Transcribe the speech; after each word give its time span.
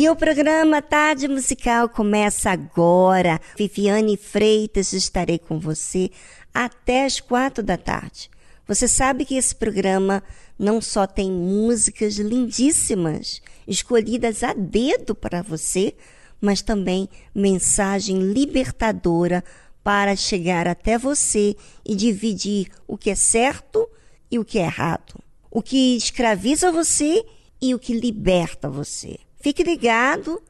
E 0.00 0.08
o 0.08 0.14
programa 0.14 0.80
Tarde 0.80 1.26
Musical 1.26 1.88
começa 1.88 2.52
agora. 2.52 3.40
Viviane 3.56 4.16
Freitas, 4.16 4.92
estarei 4.92 5.40
com 5.40 5.58
você 5.58 6.08
até 6.54 7.04
as 7.04 7.18
quatro 7.18 7.64
da 7.64 7.76
tarde. 7.76 8.30
Você 8.64 8.86
sabe 8.86 9.24
que 9.24 9.34
esse 9.34 9.56
programa 9.56 10.22
não 10.56 10.80
só 10.80 11.04
tem 11.04 11.32
músicas 11.32 12.14
lindíssimas, 12.14 13.42
escolhidas 13.66 14.44
a 14.44 14.52
dedo 14.52 15.16
para 15.16 15.42
você, 15.42 15.96
mas 16.40 16.62
também 16.62 17.08
mensagem 17.34 18.20
libertadora 18.20 19.42
para 19.82 20.14
chegar 20.14 20.68
até 20.68 20.96
você 20.96 21.56
e 21.84 21.96
dividir 21.96 22.68
o 22.86 22.96
que 22.96 23.10
é 23.10 23.16
certo 23.16 23.84
e 24.30 24.38
o 24.38 24.44
que 24.44 24.60
é 24.60 24.62
errado, 24.62 25.20
o 25.50 25.60
que 25.60 25.96
escraviza 25.96 26.70
você 26.70 27.26
e 27.60 27.74
o 27.74 27.80
que 27.80 27.92
liberta 27.92 28.70
você. 28.70 29.18
Fique 29.40 29.62
ligado 29.62 30.42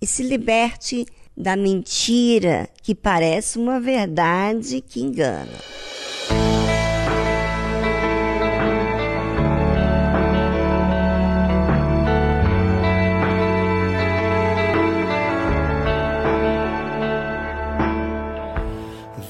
e 0.00 0.06
se 0.06 0.22
liberte 0.22 1.04
da 1.36 1.56
mentira 1.56 2.68
que 2.82 2.94
parece 2.94 3.58
uma 3.58 3.80
verdade 3.80 4.80
que 4.80 5.00
engana. 5.00 5.58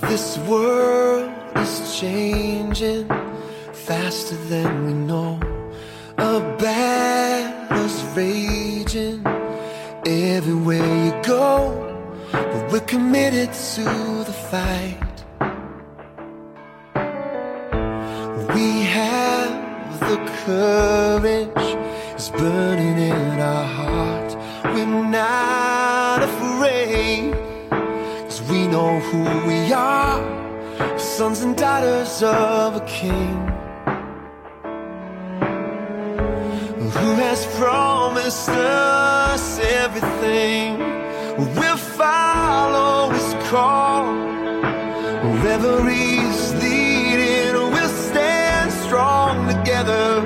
This 0.08 0.38
world 0.46 1.30
is 1.62 1.98
changing 1.98 3.06
faster 3.72 4.36
than 4.48 4.86
we 4.86 4.92
know. 4.92 5.38
A 6.18 6.40
battle's 6.58 8.02
raging 8.14 8.57
everywhere 10.08 11.04
you 11.04 11.12
go, 11.22 11.84
but 12.32 12.72
we're 12.72 12.80
committed 12.80 13.52
to 13.52 13.84
the 14.24 14.32
fight. 14.32 15.16
We 18.54 18.82
have 18.82 20.00
the 20.00 20.16
courage, 20.44 21.68
it's 22.14 22.30
burning 22.30 22.98
in 22.98 23.38
our 23.38 23.64
heart. 23.64 24.36
We're 24.74 24.86
not 24.86 26.22
afraid, 26.22 27.34
cause 27.70 28.42
we 28.50 28.66
know 28.66 29.00
who 29.00 29.46
we 29.46 29.72
are, 29.72 30.98
sons 30.98 31.42
and 31.42 31.54
daughters 31.54 32.22
of 32.22 32.76
a 32.76 32.84
king 32.86 33.57
who 37.00 37.14
has 37.14 37.46
promised 37.56 38.48
us 38.48 39.58
everything. 39.60 40.78
We'll 41.56 41.76
follow 41.76 43.10
his 43.10 43.30
call. 43.48 44.06
Wherever 45.22 45.88
he's 45.88 46.54
leading, 46.54 47.54
we'll 47.72 47.96
stand 48.10 48.72
strong 48.84 49.34
together. 49.54 50.22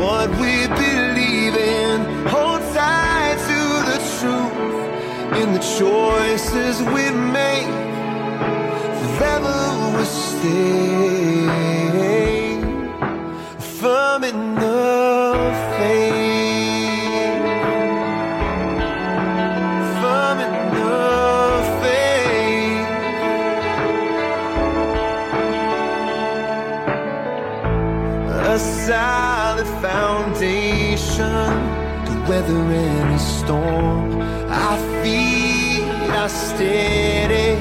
What 0.00 0.30
we 0.42 0.54
believe 0.84 1.54
in, 1.54 1.96
hold 2.34 2.62
tight 2.74 3.38
to 3.50 3.62
the 3.90 3.98
truth 4.16 4.78
in 5.40 5.52
the 5.52 5.64
choices 5.80 6.74
we 6.94 7.04
make. 7.40 7.72
Forever 9.00 9.56
we'll 9.92 10.04
stay 10.04 10.96
firm 13.86 14.24
in 14.24 14.54
to 32.26 32.30
weather 32.30 32.72
any 32.72 33.18
storm. 33.18 34.20
Our 34.50 35.02
feet 35.02 35.82
are 36.10 36.28
steady 36.28 37.60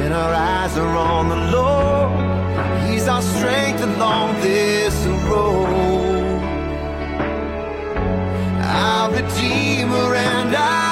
and 0.00 0.12
our 0.12 0.34
eyes 0.34 0.76
are 0.78 0.96
on 0.96 1.28
the 1.28 1.36
Lord. 1.56 2.90
He's 2.90 3.08
our 3.08 3.22
strength 3.22 3.82
along 3.82 4.40
this 4.40 4.94
road. 5.28 6.40
Our 8.60 9.10
Redeemer 9.10 10.14
and 10.14 10.54
our 10.54 10.91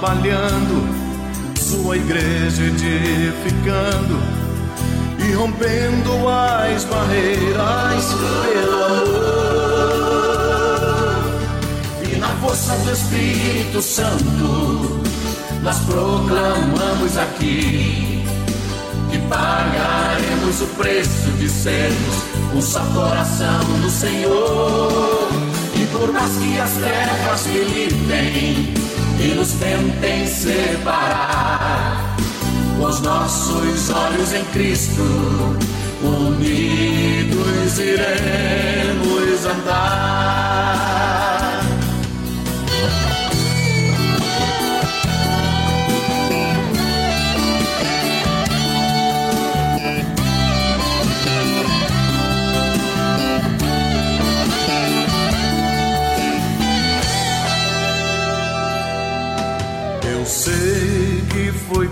trabalhando, 0.00 0.88
sua 1.58 1.94
igreja 1.96 2.62
edificando 2.62 4.18
e 5.18 5.32
rompendo 5.32 6.26
as 6.26 6.84
barreiras 6.84 8.04
pelo 8.46 8.84
amor 8.84 9.20
e 12.02 12.16
na 12.16 12.28
força 12.40 12.74
do 12.76 12.90
Espírito 12.90 13.82
Santo, 13.82 15.02
nós 15.62 15.78
proclamamos 15.80 17.18
aqui 17.18 18.24
que 19.10 19.18
pagaremos 19.28 20.62
o 20.62 20.66
preço 20.78 21.30
de 21.32 21.48
sermos 21.48 22.16
um 22.54 22.62
só 22.62 22.80
coração 22.94 23.64
do 23.82 23.90
Senhor. 23.90 25.28
E 25.74 25.86
por 25.86 26.10
mais 26.12 26.32
que 26.36 26.58
as 26.58 26.70
trevas 26.72 27.46
militem 27.46 28.79
e 29.20 29.34
nos 29.34 29.52
tentem 29.52 30.26
separar. 30.26 32.16
Os 32.80 33.00
nossos 33.00 33.90
olhos 33.90 34.32
em 34.32 34.44
Cristo, 34.46 35.02
unidos 36.02 37.78
iremos 37.78 39.44
andar. 39.44 40.49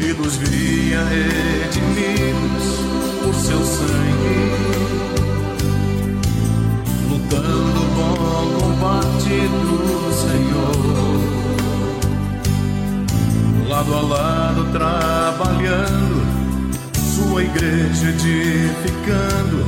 e 0.00 0.12
nos 0.12 0.36
via 0.36 1.02
redimidos 1.04 2.64
por 3.22 3.34
seu 3.34 3.64
sangue, 3.64 4.52
lutando 7.10 7.80
o 7.80 7.86
bom 7.94 8.58
combate 8.60 9.48
do 9.48 10.12
Senhor, 10.12 11.26
lado 13.68 13.94
a 13.94 14.00
lado 14.02 14.64
trabalhando, 14.72 16.22
sua 17.14 17.42
igreja 17.42 18.08
edificando 18.08 19.64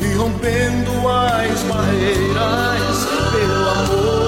e 0.00 0.14
rompendo 0.16 1.08
as 1.08 1.62
barreiras 1.62 3.06
pelo 3.32 3.68
amor 3.70 4.27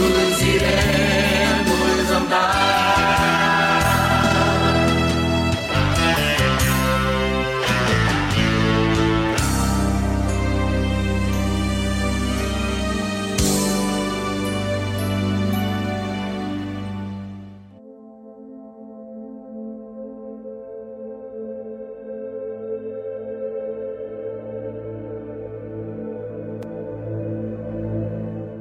Unidos 0.00 0.42
iremos 0.42 2.10
andar. 2.10 2.70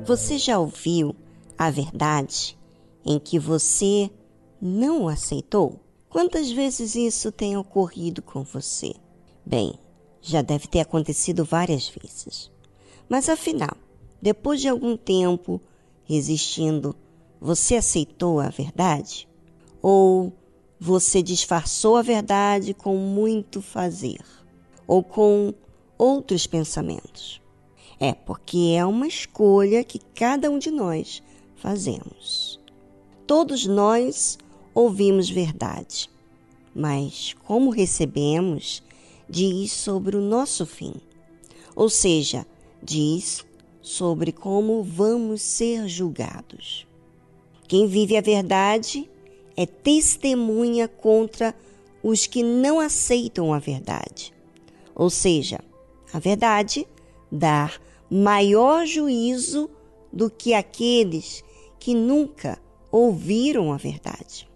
Você 0.06 0.40
já 0.40 0.58
ouviu 0.58 1.16
a 1.60 1.70
verdade 1.70 2.58
em 3.06 3.20
que 3.20 3.38
você 3.38 4.10
não 4.62 5.10
aceitou? 5.10 5.82
Quantas 6.10 6.50
vezes 6.50 6.96
isso 6.96 7.34
tem 7.34 7.58
ocorrido 7.58 8.22
com 8.22 8.44
você? 8.44 8.94
Bem, 9.46 9.74
já 10.22 10.42
deve 10.42 10.68
ter 10.68 10.80
acontecido 10.80 11.44
várias 11.44 11.90
vezes. 11.90 12.50
Mas 13.10 13.28
afinal, 13.28 13.76
depois 14.22 14.62
de 14.62 14.70
algum 14.70 14.96
tempo 14.96 15.60
resistindo, 16.06 16.96
você 17.42 17.76
aceitou 17.76 18.40
a 18.40 18.48
verdade? 18.48 19.28
Ou 19.82 20.32
você 20.80 21.22
disfarçou 21.22 21.98
a 21.98 22.02
verdade 22.02 22.74
com 22.74 22.96
muito 22.96 23.62
fazer? 23.62 24.24
Ou 24.88 25.04
com 25.04 25.54
outros 25.98 26.48
pensamentos? 26.48 27.42
É 28.00 28.14
porque 28.14 28.76
é 28.78 28.86
uma 28.86 29.08
escolha 29.08 29.84
que 29.84 30.00
cada 30.16 30.50
um 30.50 30.58
de 30.58 30.72
nós 30.72 31.22
fazemos. 31.60 32.60
Todos 33.28 33.66
nós 33.66 34.38
ouvimos 34.74 35.30
verdade, 35.30 36.10
mas 36.74 37.36
como 37.46 37.70
recebemos 37.70 38.82
diz 39.30 39.72
sobre 39.72 40.18
o 40.18 40.22
nosso 40.22 40.66
fim. 40.66 40.94
Ou 41.76 41.90
seja, 41.90 42.46
diz 42.82 43.46
sobre 43.82 44.32
como 44.32 44.84
vamos 44.84 45.42
ser 45.42 45.88
julgados. 45.88 46.88
Quem 47.68 47.86
vive 47.86 48.18
a 48.18 48.22
verdade 48.22 49.10
é 49.56 49.66
testemunha 49.66 50.88
contra 50.88 51.54
os 52.02 52.26
que 52.26 52.42
não 52.42 52.80
aceitam 52.80 53.54
a 53.54 53.60
verdade. 53.60 54.34
Ou 54.96 55.10
seja, 55.10 55.60
a 56.12 56.20
verdade 56.20 56.88
dá 57.32 57.72
maior 58.10 58.86
juízo 58.86 59.70
do 60.12 60.30
que 60.30 60.54
aqueles 60.54 61.44
que 61.80 61.96
nunca 61.96 62.60
ouviram 62.92 63.72
a 63.72 63.78
verdade. 63.78 64.50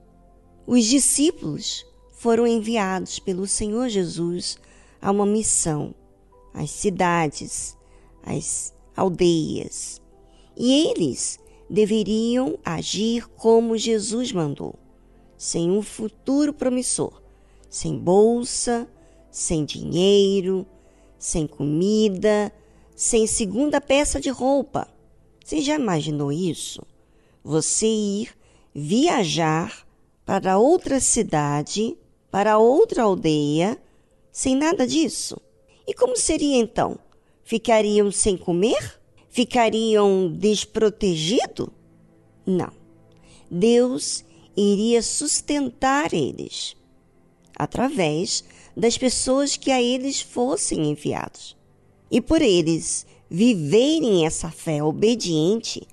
Os 0.65 0.85
discípulos 0.85 1.85
foram 2.11 2.47
enviados 2.47 3.19
pelo 3.19 3.47
Senhor 3.47 3.89
Jesus 3.89 4.57
a 5.01 5.11
uma 5.11 5.25
missão, 5.25 5.93
às 6.53 6.69
cidades, 6.69 7.77
às 8.23 8.73
aldeias, 8.95 10.01
e 10.55 10.87
eles 10.87 11.39
deveriam 11.69 12.57
agir 12.63 13.27
como 13.29 13.77
Jesus 13.77 14.31
mandou, 14.31 14.75
sem 15.37 15.71
um 15.71 15.81
futuro 15.81 16.53
promissor, 16.53 17.21
sem 17.69 17.97
bolsa, 17.97 18.87
sem 19.31 19.65
dinheiro, 19.65 20.65
sem 21.17 21.47
comida, 21.47 22.53
sem 22.95 23.25
segunda 23.25 23.81
peça 23.81 24.21
de 24.21 24.29
roupa. 24.29 24.87
Você 25.43 25.59
já 25.59 25.75
imaginou 25.75 26.31
isso? 26.31 26.81
Você 27.43 27.87
ir 27.87 28.29
viajar 28.73 29.85
para 30.25 30.57
outra 30.57 30.99
cidade, 30.99 31.97
para 32.31 32.57
outra 32.57 33.03
aldeia, 33.03 33.77
sem 34.31 34.55
nada 34.55 34.87
disso? 34.87 35.39
E 35.85 35.93
como 35.93 36.15
seria 36.15 36.57
então? 36.57 36.97
Ficariam 37.43 38.11
sem 38.11 38.37
comer? 38.37 38.99
Ficariam 39.29 40.31
desprotegidos? 40.31 41.67
Não. 42.45 42.71
Deus 43.51 44.23
iria 44.55 45.01
sustentar 45.01 46.13
eles 46.13 46.77
através 47.55 48.43
das 48.75 48.97
pessoas 48.97 49.57
que 49.57 49.69
a 49.69 49.81
eles 49.81 50.21
fossem 50.21 50.89
enviados 50.89 51.57
e 52.09 52.21
por 52.21 52.41
eles 52.41 53.05
viverem 53.29 54.25
essa 54.25 54.49
fé 54.49 54.83
obediente, 54.83 55.87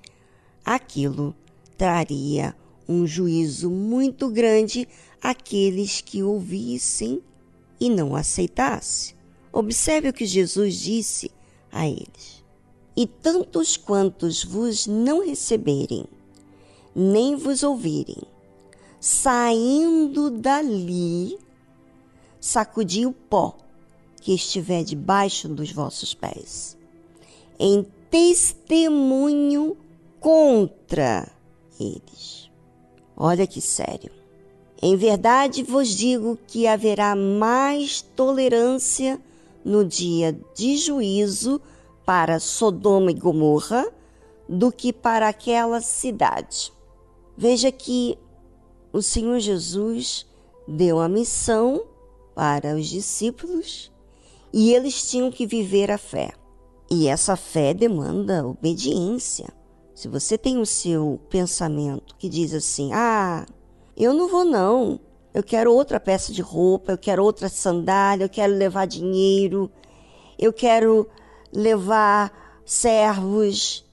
aquilo 0.63 1.35
traria 1.81 2.55
um 2.87 3.07
juízo 3.07 3.67
muito 3.67 4.29
grande 4.29 4.87
àqueles 5.19 5.99
que 5.99 6.21
ouvissem 6.21 7.23
e 7.79 7.89
não 7.89 8.15
aceitassem. 8.15 9.15
Observe 9.51 10.09
o 10.09 10.13
que 10.13 10.27
Jesus 10.27 10.75
disse 10.75 11.31
a 11.71 11.87
eles: 11.87 12.43
E 12.95 13.07
tantos 13.07 13.77
quantos 13.77 14.43
vos 14.43 14.85
não 14.85 15.25
receberem, 15.25 16.05
nem 16.95 17.35
vos 17.35 17.63
ouvirem, 17.63 18.21
saindo 18.99 20.29
dali, 20.29 21.35
sacudi 22.39 23.07
o 23.07 23.11
pó 23.11 23.57
que 24.21 24.35
estiver 24.35 24.83
debaixo 24.83 25.49
dos 25.49 25.71
vossos 25.71 26.13
pés, 26.13 26.77
em 27.57 27.83
testemunho 28.11 29.75
contra 30.19 31.40
eles. 31.81 32.49
Olha 33.15 33.45
que 33.45 33.61
sério. 33.61 34.11
Em 34.81 34.95
verdade 34.95 35.63
vos 35.63 35.89
digo 35.89 36.37
que 36.47 36.65
haverá 36.65 37.15
mais 37.15 38.01
tolerância 38.01 39.21
no 39.63 39.85
dia 39.85 40.37
de 40.55 40.77
juízo 40.77 41.61
para 42.05 42.39
Sodoma 42.39 43.11
e 43.11 43.13
Gomorra 43.13 43.87
do 44.49 44.71
que 44.71 44.91
para 44.91 45.29
aquela 45.29 45.81
cidade. 45.81 46.73
Veja 47.37 47.71
que 47.71 48.17
o 48.91 49.01
Senhor 49.01 49.39
Jesus 49.39 50.25
deu 50.67 50.99
a 50.99 51.07
missão 51.07 51.85
para 52.33 52.75
os 52.75 52.87
discípulos 52.87 53.91
e 54.51 54.73
eles 54.73 55.09
tinham 55.09 55.31
que 55.31 55.45
viver 55.45 55.91
a 55.91 55.97
fé. 55.97 56.33
E 56.89 57.07
essa 57.07 57.37
fé 57.37 57.73
demanda 57.73 58.45
obediência. 58.45 59.53
Se 60.01 60.07
você 60.07 60.35
tem 60.35 60.57
o 60.57 60.65
seu 60.65 61.21
pensamento 61.29 62.15
que 62.15 62.27
diz 62.27 62.55
assim: 62.55 62.91
ah, 62.91 63.45
eu 63.95 64.15
não 64.15 64.27
vou 64.27 64.43
não, 64.43 64.99
eu 65.31 65.43
quero 65.43 65.71
outra 65.71 65.99
peça 65.99 66.33
de 66.33 66.41
roupa, 66.41 66.93
eu 66.93 66.97
quero 66.97 67.23
outra 67.23 67.47
sandália, 67.47 68.25
eu 68.25 68.29
quero 68.29 68.51
levar 68.51 68.87
dinheiro, 68.87 69.71
eu 70.39 70.51
quero 70.51 71.07
levar 71.53 72.63
servos. 72.65 73.85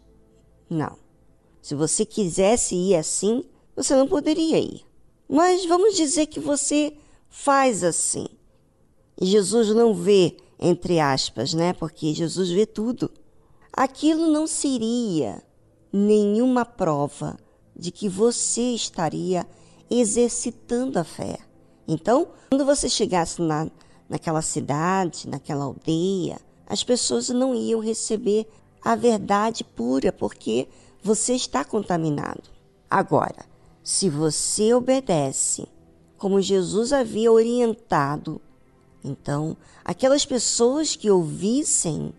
Não. 0.71 0.97
Se 1.61 1.75
você 1.75 2.07
quisesse 2.07 2.75
ir 2.75 2.97
assim, 2.97 3.45
você 3.77 3.95
não 3.95 4.09
poderia 4.09 4.59
ir. 4.59 4.87
Mas 5.29 5.67
vamos 5.67 5.95
dizer 5.95 6.25
que 6.25 6.41
você 6.41 6.97
faz 7.29 7.85
assim. 7.85 8.29
E 9.21 9.27
Jesus 9.27 9.75
não 9.75 9.93
vê, 9.93 10.39
entre 10.59 11.01
aspas, 11.01 11.53
né? 11.53 11.75
Porque 11.75 12.15
Jesus 12.15 12.49
vê 12.49 12.65
tudo. 12.65 13.11
Aquilo 13.71 14.33
não 14.33 14.47
seria 14.47 15.47
nenhuma 15.93 16.65
prova 16.65 17.37
de 17.77 17.91
que 17.91 18.09
você 18.09 18.75
estaria 18.75 19.47
exercitando 19.91 20.99
a 20.99 21.05
fé. 21.05 21.39
Então, 21.87 22.29
quando 22.51 22.65
você 22.65 22.89
chegasse 22.89 23.41
na, 23.41 23.71
naquela 24.09 24.43
cidade, 24.43 25.29
naquela 25.29 25.65
aldeia, 25.65 26.39
as 26.67 26.85
pessoas 26.85 27.29
não 27.31 27.55
iam 27.55 27.81
receber 27.81 28.47
a 28.83 28.95
verdade 28.95 29.65
pura, 29.65 30.13
porque 30.13 30.69
você 31.03 31.35
está 31.35 31.65
contaminado. 31.65 32.43
Agora, 32.91 33.47
se 33.83 34.09
você 34.09 34.75
obedece 34.75 35.67
como 36.19 36.43
Jesus 36.43 36.93
havia 36.93 37.33
orientado, 37.33 38.41
então 39.03 39.57
aquelas 39.85 40.27
pessoas 40.27 40.97
que 40.97 41.11
ouvissem 41.11 42.13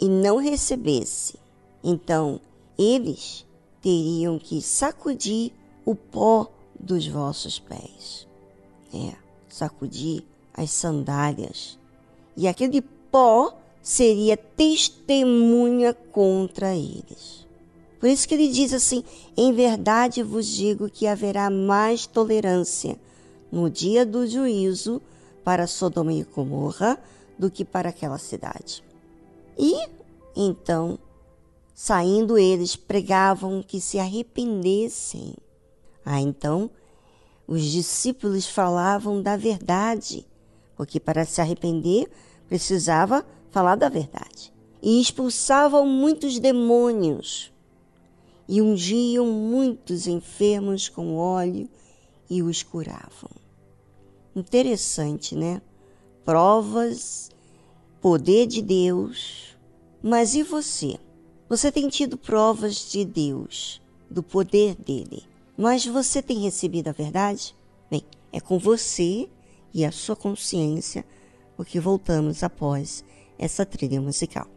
e 0.00 0.08
não 0.08 0.36
recebessem, 0.36 1.40
então 1.82 2.40
eles 2.78 3.46
teriam 3.80 4.38
que 4.38 4.60
sacudir 4.62 5.52
o 5.84 5.94
pó 5.94 6.50
dos 6.78 7.06
vossos 7.06 7.58
pés. 7.58 8.26
É, 8.92 9.14
sacudir 9.48 10.24
as 10.52 10.70
sandálias. 10.70 11.78
E 12.36 12.48
aquele 12.48 12.80
pó 12.80 13.56
seria 13.82 14.36
testemunha 14.36 15.92
contra 15.92 16.74
eles. 16.74 17.46
Por 18.00 18.08
isso 18.08 18.26
que 18.28 18.34
ele 18.34 18.48
diz 18.48 18.72
assim: 18.72 19.04
Em 19.36 19.52
verdade 19.52 20.22
vos 20.22 20.46
digo 20.46 20.90
que 20.90 21.06
haverá 21.06 21.48
mais 21.50 22.06
tolerância 22.06 22.98
no 23.50 23.70
dia 23.70 24.04
do 24.04 24.26
juízo 24.26 25.00
para 25.44 25.66
Sodoma 25.66 26.12
e 26.12 26.24
Gomorra 26.24 26.98
do 27.38 27.50
que 27.50 27.64
para 27.64 27.90
aquela 27.90 28.18
cidade. 28.18 28.82
E 29.56 29.74
então, 30.36 30.98
saindo 31.74 32.38
eles, 32.38 32.76
pregavam 32.76 33.62
que 33.62 33.80
se 33.80 33.98
arrependessem 33.98 35.34
ah, 36.04 36.20
então 36.20 36.70
os 37.46 37.62
discípulos 37.62 38.46
falavam 38.46 39.22
da 39.22 39.36
verdade, 39.36 40.26
porque 40.76 41.00
para 41.00 41.24
se 41.24 41.40
arrepender 41.40 42.10
precisava 42.48 43.24
falar 43.50 43.76
da 43.76 43.88
verdade. 43.88 44.52
E 44.82 45.00
expulsavam 45.00 45.86
muitos 45.86 46.38
demônios 46.38 47.50
e 48.46 48.60
ungiam 48.60 49.26
muitos 49.26 50.06
enfermos 50.06 50.90
com 50.90 51.16
óleo 51.16 51.68
e 52.28 52.42
os 52.42 52.62
curavam. 52.62 53.30
Interessante, 54.36 55.34
né? 55.34 55.62
Provas, 56.22 57.30
poder 58.00 58.46
de 58.46 58.60
Deus. 58.60 59.56
Mas 60.02 60.34
e 60.34 60.42
você? 60.42 60.98
Você 61.54 61.70
tem 61.70 61.88
tido 61.88 62.18
provas 62.18 62.90
de 62.90 63.04
Deus, 63.04 63.80
do 64.10 64.24
poder 64.24 64.74
dele? 64.74 65.22
Mas 65.56 65.86
você 65.86 66.20
tem 66.20 66.40
recebido 66.40 66.88
a 66.88 66.92
verdade? 66.92 67.54
Bem, 67.88 68.02
é 68.32 68.40
com 68.40 68.58
você 68.58 69.28
e 69.72 69.84
a 69.84 69.92
sua 69.92 70.16
consciência 70.16 71.04
porque 71.56 71.78
voltamos 71.78 72.42
após 72.42 73.04
essa 73.38 73.64
trilha 73.64 74.00
musical. 74.00 74.48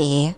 É, 0.00 0.32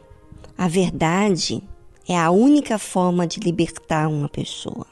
a 0.56 0.68
verdade 0.68 1.62
é 2.08 2.16
a 2.16 2.30
única 2.30 2.78
forma 2.78 3.26
de 3.26 3.40
libertar 3.40 4.08
uma 4.08 4.26
pessoa. 4.26 4.86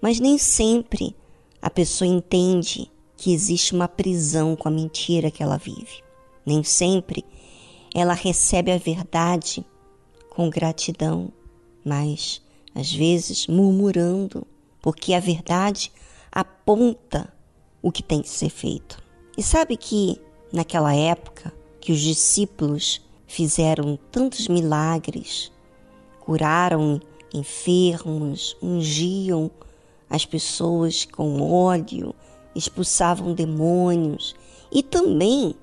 Mas 0.00 0.18
nem 0.18 0.38
sempre 0.38 1.14
a 1.60 1.68
pessoa 1.68 2.08
entende 2.08 2.90
que 3.18 3.34
existe 3.34 3.74
uma 3.74 3.86
prisão 3.86 4.56
com 4.56 4.66
a 4.66 4.70
mentira 4.70 5.30
que 5.30 5.42
ela 5.42 5.58
vive. 5.58 6.02
Nem 6.46 6.64
sempre 6.64 7.22
ela 7.94 8.14
recebe 8.14 8.72
a 8.72 8.78
verdade 8.78 9.62
com 10.30 10.48
gratidão, 10.48 11.30
mas 11.84 12.40
às 12.74 12.90
vezes 12.90 13.46
murmurando, 13.46 14.46
porque 14.80 15.12
a 15.12 15.20
verdade 15.20 15.92
aponta 16.32 17.30
o 17.82 17.92
que 17.92 18.02
tem 18.02 18.22
que 18.22 18.30
ser 18.30 18.48
feito. 18.48 19.02
E 19.36 19.42
sabe 19.42 19.76
que 19.76 20.18
naquela 20.50 20.94
época 20.94 21.52
que 21.78 21.92
os 21.92 22.00
discípulos 22.00 23.03
fizeram 23.26 23.98
tantos 24.10 24.48
milagres, 24.48 25.50
curaram 26.20 27.00
enfermos, 27.32 28.56
ungiam 28.62 29.50
as 30.08 30.24
pessoas 30.24 31.04
com 31.04 31.40
óleo, 31.42 32.14
expulsavam 32.54 33.34
demônios 33.34 34.34
e 34.70 34.82
também 34.82 35.54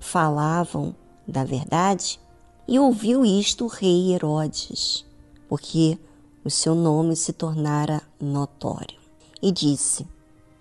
falavam 0.00 0.94
da 1.26 1.44
verdade. 1.44 2.20
E 2.66 2.78
ouviu 2.78 3.24
isto 3.24 3.66
o 3.66 3.68
rei 3.68 4.12
Herodes, 4.14 5.04
porque 5.48 5.98
o 6.44 6.50
seu 6.50 6.74
nome 6.74 7.14
se 7.14 7.32
tornara 7.32 8.02
notório. 8.20 8.98
e 9.42 9.52
disse: 9.52 10.06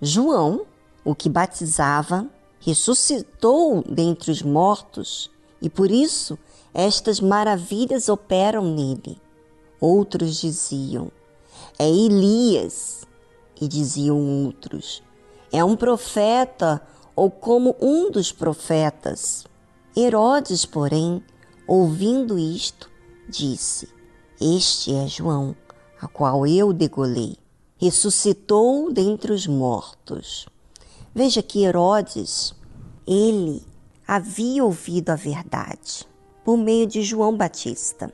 João, 0.01 0.65
o 1.05 1.15
que 1.15 1.29
batizava, 1.29 2.27
ressuscitou 2.59 3.81
dentre 3.87 4.31
os 4.31 4.41
mortos, 4.41 5.31
e 5.63 5.69
por 5.69 5.89
isso 5.89 6.37
estas 6.73 7.21
maravilhas 7.21 8.09
operam 8.09 8.75
nele. 8.75 9.17
Outros 9.79 10.41
diziam: 10.41 11.09
É 11.79 11.89
Elias. 11.89 13.07
E 13.61 13.67
diziam 13.67 14.45
outros: 14.45 15.01
É 15.49 15.63
um 15.63 15.77
profeta 15.77 16.81
ou 17.15 17.31
como 17.31 17.77
um 17.79 18.11
dos 18.11 18.29
profetas. 18.29 19.45
Herodes, 19.95 20.65
porém, 20.65 21.23
ouvindo 21.65 22.37
isto, 22.37 22.91
disse: 23.29 23.87
Este 24.41 24.93
é 24.93 25.07
João, 25.07 25.55
a 26.01 26.09
qual 26.09 26.45
eu 26.45 26.73
degolei. 26.73 27.37
Ressuscitou 27.77 28.91
dentre 28.91 29.31
os 29.31 29.47
mortos. 29.47 30.45
Veja 31.15 31.41
que 31.41 31.63
Herodes, 31.63 32.53
ele 33.07 33.63
havia 34.07 34.63
ouvido 34.63 35.09
a 35.09 35.15
verdade 35.15 36.07
por 36.43 36.57
meio 36.57 36.85
de 36.85 37.01
João 37.01 37.35
Batista. 37.35 38.13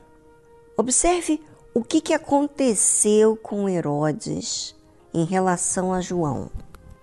Observe 0.76 1.42
o 1.74 1.82
que, 1.82 2.00
que 2.00 2.14
aconteceu 2.14 3.36
com 3.36 3.68
Herodes 3.68 4.74
em 5.12 5.24
relação 5.24 5.92
a 5.92 6.00
João. 6.00 6.50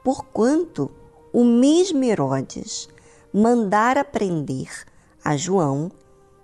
Porquanto 0.03 0.89
o 1.33 1.43
mesmo 1.43 2.03
Herodes 2.03 2.87
mandara 3.33 4.03
prender 4.03 4.69
a 5.23 5.35
João 5.35 5.91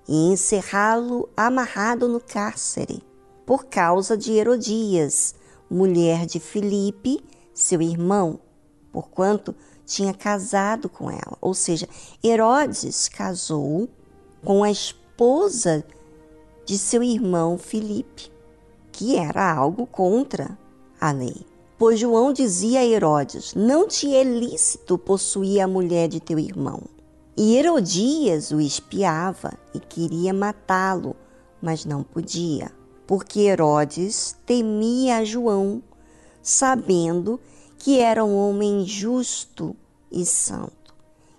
e 0.08 0.32
encerrá-lo 0.32 1.29
amarrado 1.36 2.10
no 2.10 2.19
cárcere, 2.19 3.01
por 3.45 3.65
causa 3.65 4.17
de 4.17 4.34
Herodias, 4.34 5.34
mulher 5.69 6.25
de 6.25 6.39
Filipe, 6.39 7.23
seu 7.53 7.82
irmão, 7.82 8.39
porquanto 8.91 9.56
tinha 9.85 10.13
casado 10.13 10.89
com 10.89 11.09
ela. 11.09 11.37
Ou 11.41 11.53
seja, 11.53 11.87
Herodes 12.23 13.07
casou 13.07 13.89
com 14.43 14.63
a 14.63 14.71
esposa 14.71 15.83
de 16.65 16.77
seu 16.77 17.03
irmão 17.03 17.57
Filipe, 17.57 18.31
que 18.91 19.15
era 19.15 19.53
algo 19.53 19.85
contra 19.85 20.57
a 20.99 21.11
lei. 21.11 21.45
Pois 21.77 21.99
João 21.99 22.31
dizia 22.31 22.79
a 22.79 22.85
Herodes: 22.85 23.53
Não 23.55 23.87
te 23.87 24.13
é 24.15 24.23
lícito 24.23 24.97
possuir 24.97 25.61
a 25.61 25.67
mulher 25.67 26.07
de 26.07 26.19
teu 26.19 26.39
irmão. 26.39 26.81
E 27.35 27.57
Herodias 27.57 28.51
o 28.51 28.61
espiava 28.61 29.53
e 29.73 29.79
queria 29.79 30.31
matá-lo, 30.31 31.15
mas 31.59 31.83
não 31.83 32.03
podia, 32.03 32.71
porque 33.07 33.39
Herodes 33.39 34.37
temia 34.45 35.25
João, 35.25 35.81
sabendo 36.43 37.37
que 37.37 37.52
era 37.99 38.23
um 38.23 38.35
homem 38.35 38.85
justo 38.85 39.75
e 40.11 40.25
santo, 40.25 40.93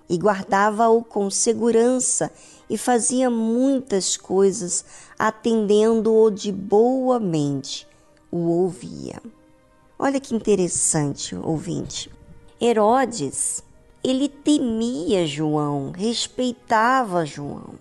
e 0.09 0.17
guardava-o 0.17 1.03
com 1.03 1.31
segurança 1.31 2.31
e 2.69 2.77
fazia 2.77 3.31
muitas 3.31 4.17
coisas, 4.17 4.85
atendendo-o 5.19 6.31
de 6.31 6.53
boa 6.53 7.19
mente, 7.19 7.87
o 8.31 8.39
ouvia. 8.51 9.23
Olha 9.99 10.21
que 10.21 10.35
interessante, 10.35 11.35
ouvinte. 11.37 12.11
Herodes, 12.61 13.63
ele 14.03 14.29
temia 14.29 15.27
João, 15.27 15.93
respeitava 15.93 17.25
João, 17.25 17.75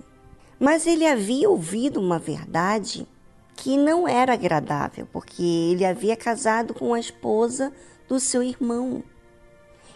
mas 0.60 0.88
ele 0.88 1.06
havia 1.06 1.50
ouvido 1.50 2.00
uma 2.00 2.20
verdade 2.20 3.08
que 3.56 3.78
não 3.78 4.08
era 4.08 4.34
agradável, 4.34 5.08
porque 5.12 5.44
ele 5.44 5.86
havia 5.86 6.16
casado 6.16 6.74
com 6.74 6.94
a 6.94 7.00
esposa 7.00 7.72
do 8.08 8.20
seu 8.20 8.44
irmão. 8.44 9.04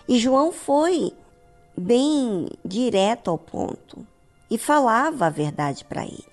E 0.08 0.18
João 0.20 0.52
foi 0.52 1.14
bem 1.78 2.48
direto 2.64 3.30
ao 3.30 3.38
ponto 3.38 4.06
e 4.50 4.58
falava 4.58 5.28
a 5.28 5.30
verdade 5.30 5.86
para 5.86 6.04
ele. 6.04 6.24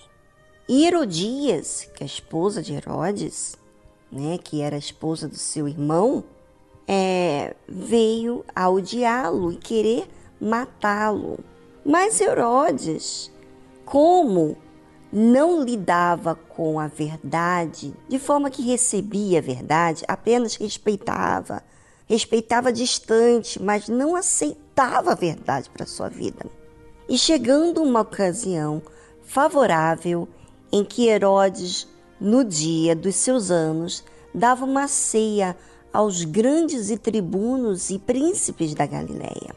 E 0.68 0.86
Herodias, 0.86 1.88
que 1.94 2.02
é 2.02 2.04
a 2.04 2.06
esposa 2.06 2.62
de 2.62 2.72
Herodes, 2.72 3.56
né, 4.10 4.38
que 4.38 4.62
era 4.62 4.76
a 4.76 4.78
esposa 4.78 5.28
do 5.28 5.36
seu 5.36 5.68
irmão, 5.68 6.24
é, 6.86 7.54
veio 7.68 8.44
a 8.54 8.70
odiá-lo 8.70 9.52
e 9.52 9.56
querer 9.56 10.08
matá-lo. 10.40 11.38
Mas 11.84 12.20
Herodes, 12.20 13.30
como 13.84 14.56
não 15.16 15.62
lidava 15.62 16.34
com 16.34 16.80
a 16.80 16.88
verdade, 16.88 17.94
de 18.08 18.18
forma 18.18 18.50
que 18.50 18.62
recebia 18.62 19.38
a 19.38 19.42
verdade, 19.42 20.02
apenas 20.08 20.56
respeitava, 20.56 21.62
respeitava 22.04 22.72
distante, 22.72 23.62
mas 23.62 23.88
não 23.88 24.16
aceitava 24.16 25.12
a 25.12 25.14
verdade 25.14 25.70
para 25.70 25.86
sua 25.86 26.08
vida. 26.08 26.44
E 27.08 27.16
chegando 27.16 27.80
uma 27.80 28.00
ocasião 28.00 28.82
favorável 29.22 30.26
em 30.72 30.82
que 30.82 31.06
Herodes, 31.06 31.86
no 32.20 32.44
dia 32.44 32.96
dos 32.96 33.14
seus 33.14 33.52
anos, 33.52 34.02
dava 34.34 34.64
uma 34.64 34.88
ceia 34.88 35.56
aos 35.92 36.24
grandes 36.24 36.90
e 36.90 36.98
tribunos 36.98 37.88
e 37.88 38.00
príncipes 38.00 38.74
da 38.74 38.84
Galiléia. 38.84 39.54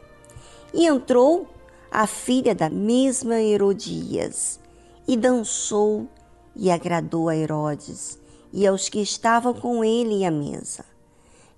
E 0.72 0.86
entrou 0.86 1.48
a 1.90 2.06
filha 2.06 2.54
da 2.54 2.70
mesma 2.70 3.40
Herodias, 3.40 4.60
e 5.08 5.16
dançou 5.16 6.06
e 6.54 6.70
agradou 6.70 7.30
a 7.30 7.36
Herodes 7.36 8.18
e 8.52 8.66
aos 8.66 8.90
que 8.90 9.00
estavam 9.00 9.54
com 9.54 9.82
ele 9.82 10.22
à 10.22 10.30
mesa. 10.30 10.84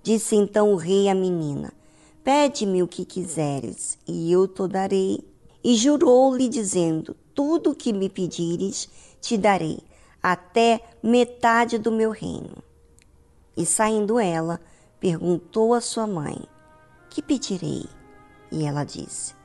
Disse 0.01 0.37
então 0.37 0.71
o 0.71 0.77
rei 0.77 1.09
à 1.09 1.13
menina: 1.13 1.73
Pede-me 2.23 2.81
o 2.81 2.87
que 2.87 3.03
quiseres, 3.03 3.99
e 4.07 4.31
eu 4.31 4.47
te 4.47 4.65
darei. 4.67 5.19
E 5.63 5.75
jurou-lhe, 5.75 6.47
dizendo: 6.47 7.15
Tudo 7.35 7.71
o 7.71 7.75
que 7.75 7.91
me 7.91 8.09
pedires, 8.09 8.89
te 9.19 9.37
darei, 9.37 9.79
até 10.23 10.81
metade 11.03 11.77
do 11.77 11.91
meu 11.91 12.11
reino. 12.11 12.63
E 13.55 13.65
saindo 13.65 14.17
ela, 14.17 14.61
perguntou 14.99 15.73
a 15.73 15.81
sua 15.81 16.07
mãe: 16.07 16.41
Que 17.09 17.21
pedirei? 17.21 17.85
E 18.51 18.63
ela 18.63 18.83
disse: 18.83 19.35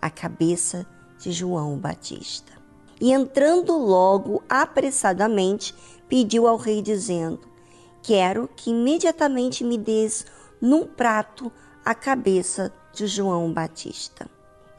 A 0.00 0.10
cabeça 0.10 0.86
de 1.18 1.32
João 1.32 1.78
Batista. 1.78 2.61
E 3.02 3.12
entrando 3.12 3.76
logo 3.76 4.44
apressadamente, 4.48 5.74
pediu 6.08 6.46
ao 6.46 6.56
rei, 6.56 6.80
dizendo: 6.80 7.40
Quero 8.00 8.48
que 8.54 8.70
imediatamente 8.70 9.64
me 9.64 9.76
des 9.76 10.24
num 10.60 10.86
prato 10.86 11.50
a 11.84 11.96
cabeça 11.96 12.72
de 12.92 13.08
João 13.08 13.52
Batista. 13.52 14.30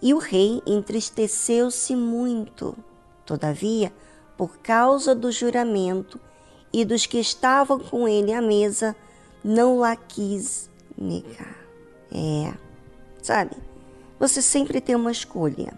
E 0.01 0.13
o 0.13 0.19
rei 0.19 0.61
entristeceu-se 0.65 1.97
muito. 1.97 2.77
Todavia, 3.25 3.91
por 4.37 4.57
causa 4.59 5.13
do 5.13 5.29
juramento 5.29 6.17
e 6.71 6.85
dos 6.85 7.05
que 7.05 7.19
estavam 7.19 7.77
com 7.77 8.07
ele 8.07 8.31
à 8.31 8.41
mesa, 8.41 8.95
não 9.43 9.79
lá 9.79 9.97
quis 9.97 10.69
negar. 10.97 11.57
É, 12.09 12.53
sabe, 13.21 13.57
você 14.17 14.41
sempre 14.41 14.79
tem 14.79 14.95
uma 14.95 15.11
escolha 15.11 15.77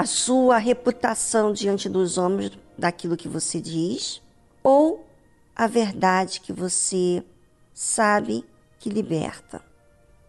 a 0.00 0.06
sua 0.06 0.56
reputação 0.56 1.52
diante 1.52 1.86
dos 1.86 2.16
homens 2.16 2.52
daquilo 2.78 3.18
que 3.18 3.28
você 3.28 3.60
diz, 3.60 4.22
ou 4.62 5.06
a 5.54 5.66
verdade 5.66 6.40
que 6.40 6.54
você 6.54 7.22
sabe 7.74 8.42
que 8.78 8.88
liberta, 8.88 9.60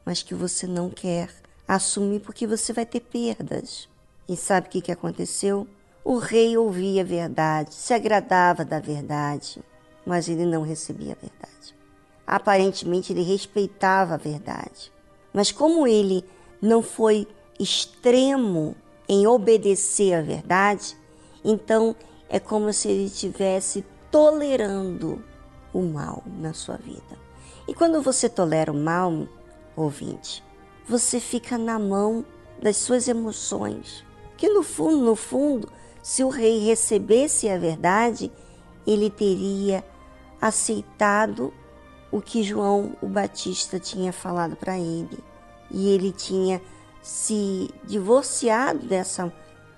mas 0.03 0.21
que 0.21 0.35
você 0.35 0.67
não 0.67 0.89
quer 0.89 1.29
assumir 1.65 2.19
porque 2.19 2.45
você 2.45 2.73
vai 2.73 2.85
ter 2.85 2.99
perdas. 2.99 3.87
E 4.27 4.35
sabe 4.35 4.67
o 4.67 4.69
que, 4.69 4.81
que 4.81 4.91
aconteceu? 4.91 5.65
O 6.03 6.17
rei 6.17 6.57
ouvia 6.57 6.99
a 7.01 7.05
verdade, 7.05 7.73
se 7.73 7.93
agradava 7.93 8.65
da 8.65 8.81
verdade, 8.81 9.63
mas 10.05 10.27
ele 10.27 10.45
não 10.45 10.63
recebia 10.63 11.13
a 11.13 11.25
verdade. 11.25 11.73
Aparentemente 12.27 13.13
ele 13.13 13.23
respeitava 13.23 14.15
a 14.15 14.17
verdade, 14.17 14.91
mas 15.33 15.49
como 15.49 15.87
ele 15.87 16.25
não 16.61 16.83
foi 16.83 17.25
extremo 17.57 18.75
em 19.07 19.27
obedecer 19.27 20.13
à 20.13 20.21
verdade, 20.21 20.97
então 21.43 21.95
é 22.29 22.39
como 22.39 22.71
se 22.71 22.87
ele 22.87 23.05
estivesse 23.05 23.85
tolerando 24.09 25.23
o 25.73 25.81
mal 25.81 26.23
na 26.25 26.53
sua 26.53 26.77
vida. 26.77 27.19
E 27.67 27.73
quando 27.73 28.01
você 28.01 28.27
tolera 28.27 28.71
o 28.71 28.75
mal, 28.75 29.27
ouvinte, 29.75 30.43
você 30.87 31.19
fica 31.19 31.57
na 31.57 31.79
mão 31.79 32.25
das 32.61 32.77
suas 32.77 33.07
emoções. 33.07 34.03
Que 34.37 34.49
no 34.49 34.63
fundo, 34.63 34.97
no 34.97 35.15
fundo, 35.15 35.69
se 36.01 36.23
o 36.23 36.29
rei 36.29 36.59
recebesse 36.59 37.47
a 37.49 37.57
verdade, 37.57 38.31
ele 38.85 39.09
teria 39.09 39.83
aceitado 40.39 41.53
o 42.11 42.21
que 42.21 42.43
João 42.43 42.95
o 43.01 43.07
Batista 43.07 43.79
tinha 43.79 44.11
falado 44.11 44.55
para 44.55 44.77
ele. 44.77 45.19
E 45.69 45.89
ele 45.89 46.11
tinha 46.11 46.61
se 47.01 47.69
divorciado 47.85 48.85
dessa 48.85 49.31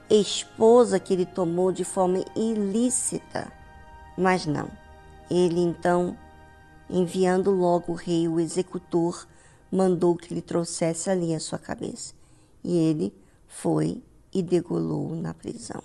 esposa 0.10 1.00
que 1.00 1.14
ele 1.14 1.26
tomou 1.26 1.72
de 1.72 1.84
forma 1.84 2.24
ilícita. 2.36 3.52
Mas 4.18 4.46
não. 4.46 4.70
Ele 5.30 5.60
então, 5.60 6.18
enviando 6.90 7.52
logo 7.52 7.94
o 7.94 7.96
rei, 7.96 8.28
o 8.28 8.40
executor, 8.40 9.28
mandou 9.72 10.16
que 10.16 10.34
lhe 10.34 10.42
trouxesse 10.42 11.10
ali 11.10 11.34
a 11.34 11.40
sua 11.40 11.58
cabeça. 11.58 12.14
E 12.64 12.78
ele 12.78 13.14
foi 13.48 14.02
e 14.34 14.42
degolou 14.42 15.16
na 15.16 15.34
prisão. 15.34 15.82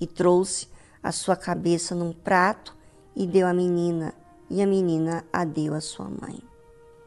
E 0.00 0.06
trouxe 0.06 0.68
a 1.02 1.12
sua 1.12 1.36
cabeça 1.36 1.94
num 1.94 2.12
prato 2.12 2.76
e 3.14 3.26
deu 3.26 3.46
à 3.46 3.54
menina, 3.54 4.14
e 4.50 4.62
a 4.62 4.66
menina 4.66 5.24
a 5.32 5.44
deu 5.44 5.74
à 5.74 5.80
sua 5.80 6.06
mãe. 6.08 6.40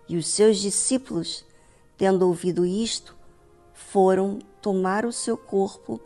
E 0.08 0.16
os 0.16 0.28
seus 0.28 0.58
discípulos, 0.58 1.46
tendo 1.98 2.28
ouvido 2.28 2.66
isto, 2.66 3.17
foram 3.78 4.40
tomar 4.60 5.06
o 5.06 5.14
seu 5.14 5.38
corpo 5.38 6.02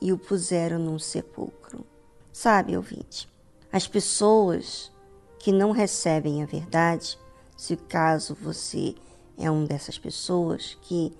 e 0.00 0.10
o 0.10 0.18
puseram 0.18 0.78
num 0.78 0.98
sepulcro. 0.98 1.84
Sabe, 2.32 2.76
ouvinte, 2.76 3.28
as 3.70 3.86
pessoas 3.86 4.90
que 5.38 5.52
não 5.52 5.70
recebem 5.70 6.42
a 6.42 6.46
verdade, 6.46 7.18
se 7.56 7.76
caso 7.76 8.34
você 8.34 8.94
é 9.36 9.50
um 9.50 9.64
dessas 9.64 9.98
pessoas 9.98 10.78
que 10.80 11.12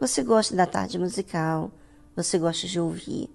você 0.00 0.24
gosta 0.24 0.56
da 0.56 0.66
tarde 0.66 0.98
musical, 0.98 1.70
você 2.16 2.36
gosta 2.36 2.66
de 2.66 2.80
ouvir, 2.80 3.30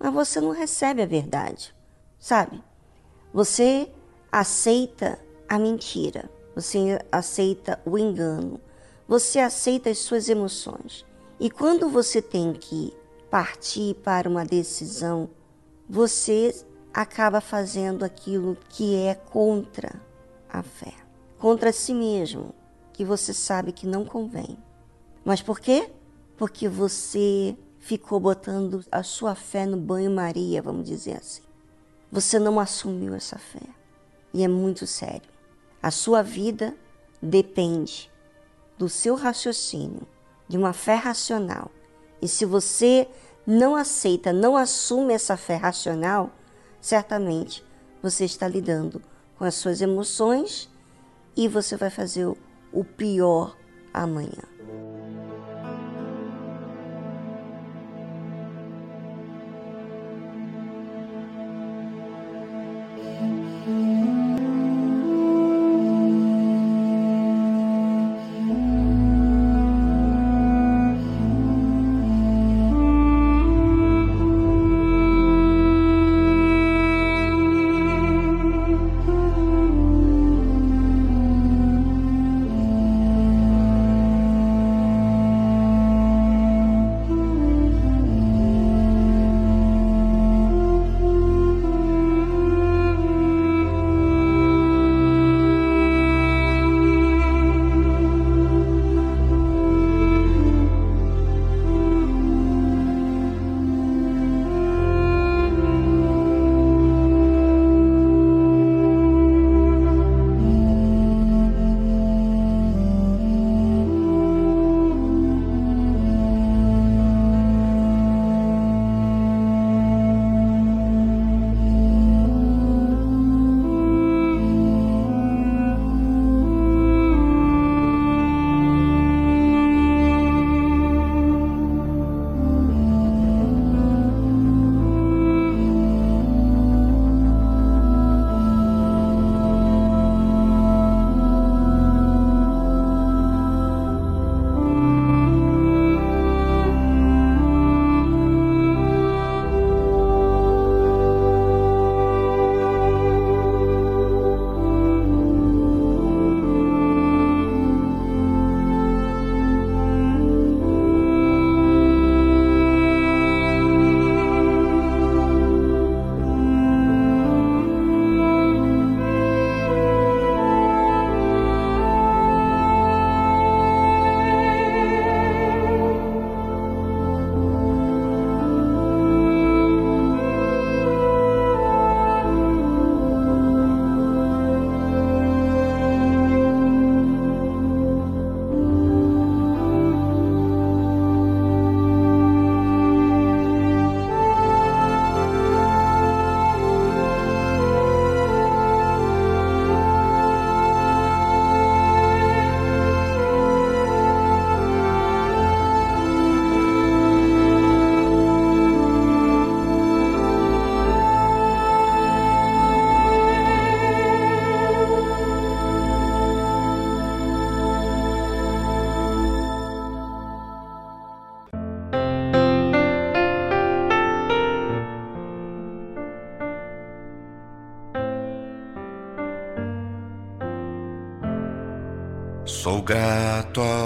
mas 0.00 0.12
você 0.12 0.40
não 0.40 0.50
recebe 0.50 1.00
a 1.00 1.06
verdade, 1.06 1.72
sabe? 2.18 2.62
Você 3.32 3.88
aceita 4.32 5.18
a 5.48 5.58
mentira, 5.60 6.28
você 6.56 6.98
aceita 7.10 7.80
o 7.86 7.96
engano, 7.96 8.60
você 9.06 9.38
aceita 9.38 9.90
as 9.90 9.98
suas 9.98 10.28
emoções. 10.28 11.06
E 11.38 11.50
quando 11.50 11.88
você 11.88 12.22
tem 12.22 12.52
que 12.52 12.92
partir 13.30 13.94
para 13.96 14.28
uma 14.28 14.44
decisão, 14.44 15.28
você 15.88 16.54
acaba 16.92 17.40
fazendo 17.40 18.04
aquilo 18.04 18.56
que 18.70 18.96
é 18.96 19.14
contra 19.14 20.00
a 20.48 20.62
fé, 20.62 20.94
contra 21.38 21.72
si 21.72 21.92
mesmo, 21.92 22.54
que 22.92 23.04
você 23.04 23.34
sabe 23.34 23.72
que 23.72 23.86
não 23.86 24.04
convém. 24.04 24.56
Mas 25.22 25.42
por 25.42 25.60
quê? 25.60 25.90
Porque 26.38 26.68
você 26.68 27.54
ficou 27.78 28.18
botando 28.18 28.82
a 28.90 29.02
sua 29.02 29.34
fé 29.34 29.66
no 29.66 29.76
banho-maria, 29.76 30.62
vamos 30.62 30.88
dizer 30.88 31.18
assim. 31.18 31.42
Você 32.10 32.38
não 32.38 32.58
assumiu 32.58 33.14
essa 33.14 33.38
fé. 33.38 33.60
E 34.32 34.42
é 34.42 34.48
muito 34.48 34.86
sério. 34.86 35.28
A 35.82 35.90
sua 35.90 36.22
vida 36.22 36.74
depende 37.20 38.10
do 38.78 38.88
seu 38.88 39.14
raciocínio, 39.14 40.06
de 40.48 40.56
uma 40.56 40.72
fé 40.72 40.94
racional. 40.94 41.70
E 42.20 42.28
se 42.28 42.44
você 42.44 43.08
não 43.46 43.76
aceita, 43.76 44.32
não 44.32 44.56
assume 44.56 45.14
essa 45.14 45.36
fé 45.36 45.56
racional, 45.56 46.30
certamente 46.80 47.64
você 48.02 48.24
está 48.24 48.48
lidando 48.48 49.02
com 49.36 49.44
as 49.44 49.54
suas 49.54 49.80
emoções 49.80 50.68
e 51.36 51.46
você 51.48 51.76
vai 51.76 51.90
fazer 51.90 52.26
o 52.72 52.84
pior 52.84 53.56
amanhã. 53.92 54.55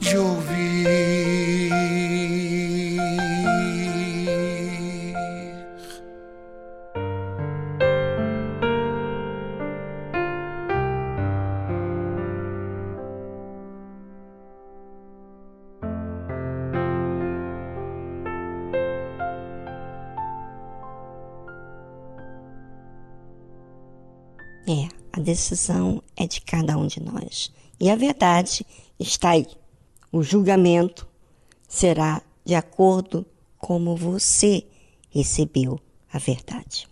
de 0.00 0.16
ouvir. 0.16 0.58
É, 24.68 24.86
A 25.12 25.20
decisão 25.20 26.02
é 26.14 26.26
de 26.26 26.42
cada 26.42 26.76
um 26.76 26.86
de 26.86 27.02
nós. 27.02 27.50
E 27.80 27.90
a 27.90 27.96
verdade 27.96 28.66
está 28.98 29.30
aí. 29.30 29.46
O 30.10 30.22
julgamento 30.22 31.06
será 31.68 32.22
de 32.44 32.54
acordo 32.54 33.26
como 33.58 33.94
você 33.94 34.66
recebeu 35.10 35.78
a 36.10 36.18
verdade. 36.18 36.88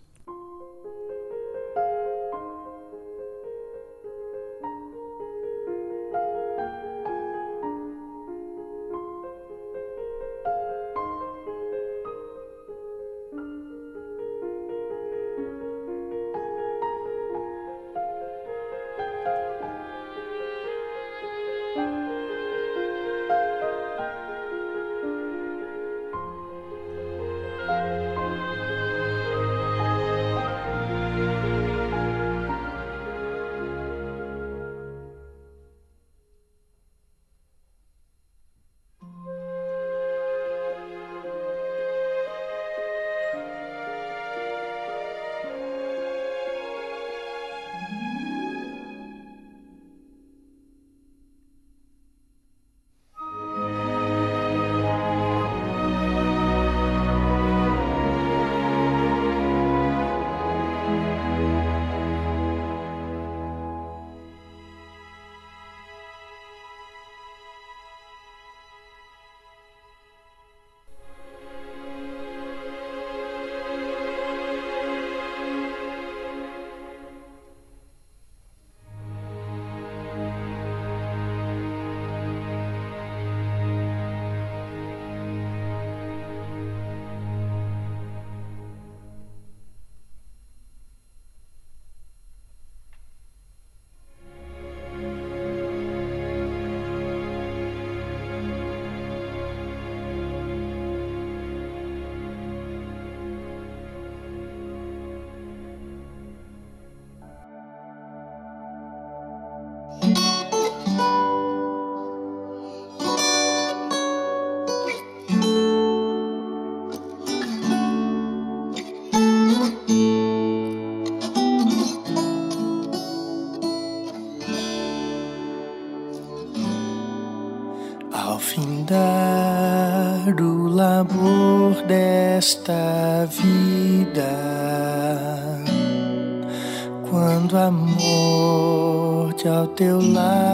Teu 139.77 140.01
lado 140.11 140.46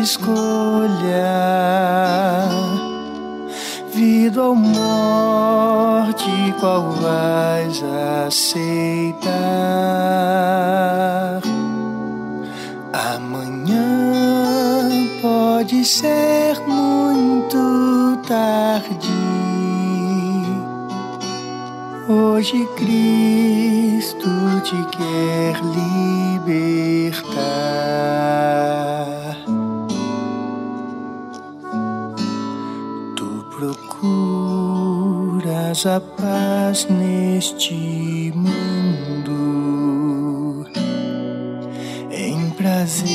escolha. 0.00 1.28
Vida 3.92 4.42
ou 4.42 4.54
morte, 4.54 6.30
qual 6.60 6.90
vais 6.90 7.82
aceitar? 8.26 9.28
Amanhã 12.92 13.84
pode 15.20 15.84
ser 15.84 16.60
muito 16.66 18.18
tarde. 18.26 19.08
Hoje 22.08 22.66
Cristo 22.76 24.28
te 24.62 24.96
quer 24.96 25.60
libertar. 25.62 26.87
Procuras 35.78 35.86
a 35.86 36.00
paz 36.00 36.88
neste 36.90 38.32
mundo. 38.34 39.36
Em 42.10 42.50
prazeres 42.50 43.14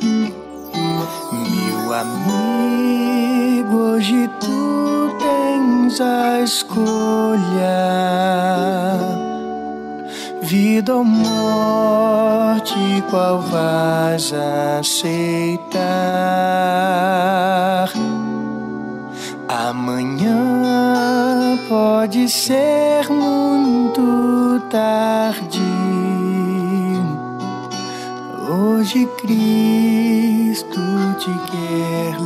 Meu 1.31 1.93
amigo, 1.93 3.77
hoje 3.77 4.27
tu 4.39 5.15
tens 5.19 6.01
a 6.01 6.41
escolha. 6.41 7.37
Vida 10.41 10.95
ou 10.95 11.03
morte, 11.03 13.03
qual 13.09 13.41
vais 13.41 14.33
aceitar? 14.79 15.81
Amanhã 19.47 20.60
pode 21.71 22.27
ser 22.27 23.09
muito 23.09 24.59
tarde. 24.69 25.61
Hoje 28.49 29.07
Cristo 29.21 30.81
te 31.17 31.31
quer 31.49 32.17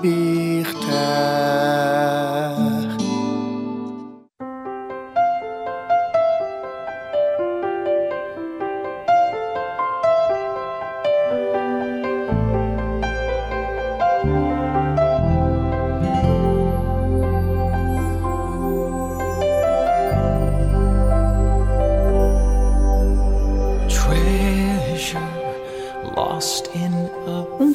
libertar. 0.00 1.12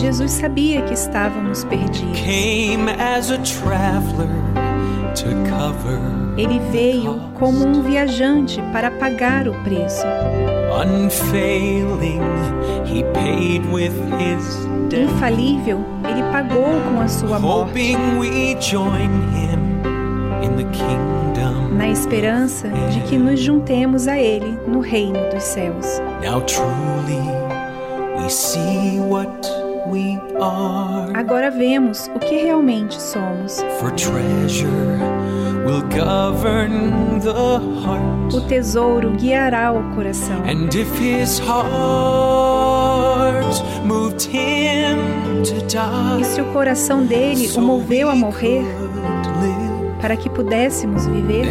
Jesus 0.00 0.30
sabia 0.32 0.80
que 0.82 0.94
estávamos 0.94 1.64
perdidos. 1.64 2.18
Came 2.18 2.90
as 2.90 3.30
a 3.30 3.38
traveler 3.38 4.30
to 5.14 5.26
cover. 5.50 6.00
Ele 6.38 6.58
veio 6.70 7.20
como 7.34 7.66
um 7.66 7.82
viajante 7.82 8.62
para 8.72 8.90
pagar 8.90 9.48
o 9.48 9.52
preço. 9.64 10.06
Infalível, 14.92 15.84
ele 16.08 16.22
pagou 16.32 16.80
com 16.90 17.00
a 17.00 17.08
sua 17.08 17.38
morte, 17.38 17.96
na 21.88 21.92
esperança 21.92 22.68
de 22.68 23.00
que 23.08 23.16
nos 23.16 23.40
juntemos 23.40 24.06
a 24.06 24.18
ele 24.18 24.58
no 24.66 24.80
reino 24.80 25.18
dos 25.32 25.42
céus. 25.42 25.86
Agora 31.14 31.50
vemos 31.50 32.10
o 32.14 32.18
que 32.18 32.42
realmente 32.42 33.00
somos. 33.00 33.64
O 38.34 38.40
tesouro 38.42 39.10
guiará 39.12 39.72
o 39.72 39.94
coração. 39.94 40.42
E 46.20 46.24
se 46.24 46.40
o 46.42 46.52
coração 46.52 47.06
dele 47.06 47.50
o 47.56 47.62
moveu 47.62 48.10
a 48.10 48.14
morrer 48.14 48.62
para 50.00 50.16
que 50.16 50.28
pudéssemos 50.30 51.06
viver, 51.06 51.44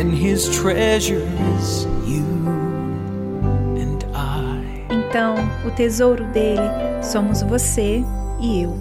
então 4.90 5.36
o 5.66 5.72
tesouro 5.72 6.24
dele 6.26 6.62
somos 7.02 7.42
você 7.42 8.04
e 8.40 8.64
eu. 8.64 8.78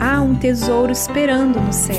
Há 0.00 0.20
um 0.22 0.34
tesouro 0.34 0.90
esperando 0.90 1.60
no 1.60 1.72
céu. 1.72 1.96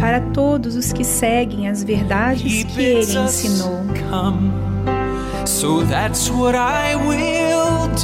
Para 0.00 0.20
todos 0.32 0.74
os 0.76 0.92
que 0.92 1.04
seguem 1.04 1.68
as 1.68 1.84
verdades 1.84 2.64
que 2.64 2.80
ele 2.82 3.18
ensinou. 3.18 3.84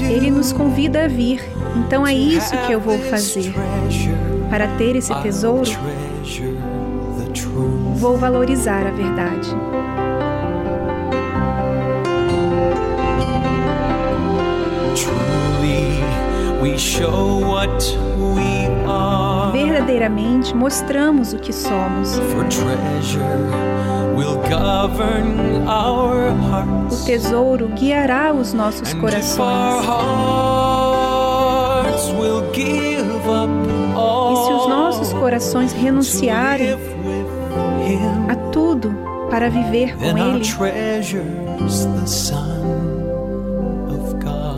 Ele 0.00 0.30
nos 0.30 0.52
convida 0.52 1.04
a 1.04 1.08
vir, 1.08 1.42
então 1.76 2.06
é 2.06 2.12
isso 2.12 2.54
que 2.66 2.72
eu 2.72 2.80
vou 2.80 2.98
fazer. 2.98 3.54
Para 4.50 4.68
ter 4.76 4.96
esse 4.96 5.14
tesouro, 5.22 5.70
vou 7.94 8.16
valorizar 8.16 8.86
a 8.86 8.90
verdade. 8.90 9.48
Verdadeiramente 19.52 20.54
mostramos 20.54 21.32
o 21.32 21.38
que 21.38 21.52
somos. 21.52 22.18
O 26.90 27.04
tesouro 27.04 27.68
guiará 27.68 28.32
os 28.32 28.52
nossos 28.52 28.94
corações. 28.94 29.84
E 34.32 34.36
se 34.46 34.52
os 34.52 34.68
nossos 34.68 35.12
corações 35.12 35.72
renunciarem 35.72 36.72
a 38.28 38.36
tudo 38.50 38.94
para 39.30 39.50
viver 39.50 39.96
com 39.96 40.04
Ele, 40.16 40.42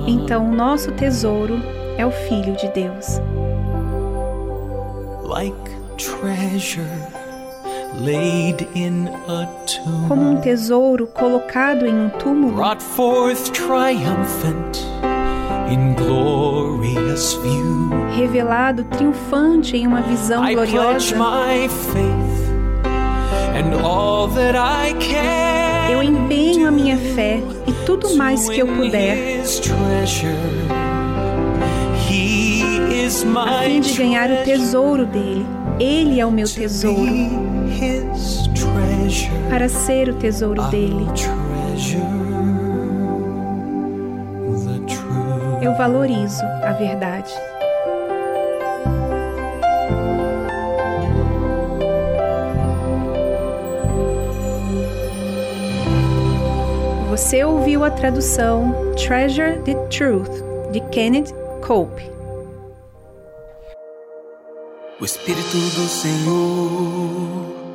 então 0.06 0.48
o 0.48 0.54
nosso 0.54 0.92
tesouro 0.92 1.61
é 1.96 2.06
o 2.06 2.11
Filho 2.11 2.54
de 2.56 2.68
Deus. 2.68 3.20
like 5.28 5.54
treasure 5.98 6.88
Como 10.07 10.22
um 10.22 10.40
tesouro 10.40 11.07
colocado 11.09 11.84
em 11.84 11.92
um 11.92 12.09
túmulo, 12.11 12.55
brought 12.55 12.80
forth 12.80 13.51
triumphant 13.51 14.78
in 15.68 15.94
glorious 15.94 17.34
view. 17.42 17.90
revelado 18.16 18.84
triunfante 18.84 19.76
em 19.76 19.86
uma 19.86 20.01
visão 20.03 20.42
gloriosa, 20.53 21.16
eu 25.90 26.03
empenho 26.03 26.68
a 26.68 26.70
minha 26.70 26.96
fé 26.96 27.42
e 27.66 27.72
tudo 27.84 28.14
mais 28.14 28.49
que 28.49 28.61
eu 28.61 28.66
puder 28.66 29.42
a 33.36 33.62
fim 33.62 33.80
de 33.80 33.92
ganhar 33.94 34.30
o 34.30 34.44
tesouro 34.44 35.07
dele. 35.07 35.46
Ele 35.80 36.20
é 36.20 36.26
o 36.26 36.30
meu 36.30 36.46
tesouro. 36.46 37.47
Para 39.49 39.68
ser 39.68 40.09
o 40.11 40.14
tesouro 40.14 40.62
dele, 40.68 41.07
eu 45.62 45.74
valorizo 45.76 46.44
a 46.64 46.72
verdade. 46.72 47.32
Você 57.11 57.44
ouviu 57.44 57.84
a 57.84 57.90
tradução 57.90 58.72
Treasure 58.94 59.59
the 59.64 59.74
Truth, 59.88 60.30
de 60.70 60.80
Kenneth 60.90 61.34
Cope. 61.66 62.09
O 65.01 65.05
Espírito 65.05 65.57
do 65.57 65.88
Senhor, 65.88 67.67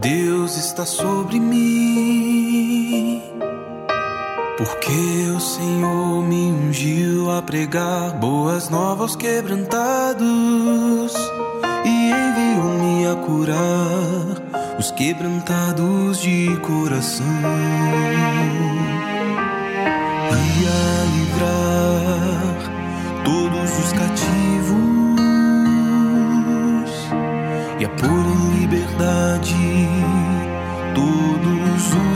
Deus 0.00 0.56
está 0.56 0.86
sobre 0.86 1.38
mim. 1.38 3.22
Porque 4.56 5.30
o 5.36 5.40
Senhor 5.40 6.22
me 6.22 6.50
ungiu 6.50 7.30
a 7.30 7.42
pregar 7.42 8.12
boas 8.14 8.70
novas 8.70 9.14
quebrantados 9.14 10.22
e 11.84 12.10
enviou-me 12.12 13.06
a 13.08 13.14
curar 13.16 14.78
os 14.78 14.90
quebrantados 14.90 16.18
de 16.22 16.56
coração 16.62 17.26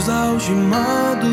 os 0.05 0.09
algemados 0.11 1.25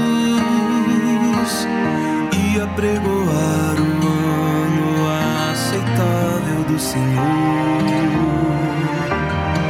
e 2.32 2.60
a 2.60 2.68
pregoar 2.68 3.76
o 3.78 4.08
ano 4.08 4.90
aceitável 5.52 6.64
do 6.70 6.80
Senhor. 6.80 7.84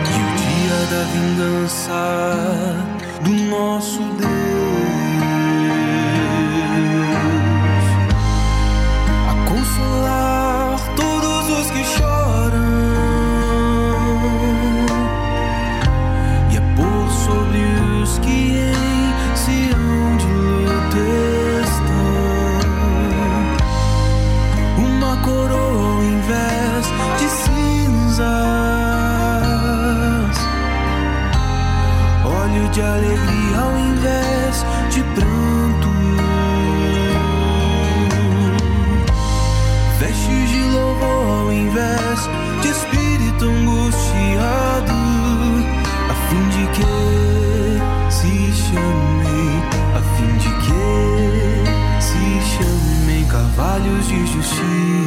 E 0.08 0.18
o 0.22 0.30
dia 0.38 0.80
da 0.92 1.04
vingança 1.14 2.02
do 3.24 3.34
nosso 3.50 3.91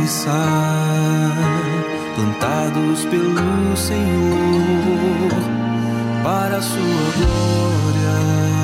justiça, 0.05 0.31
plantados 2.15 3.05
pelo 3.07 3.77
Senhor 3.77 5.31
para 6.23 6.59
a 6.59 6.63
sua 6.63 7.13
glória. 7.17 8.64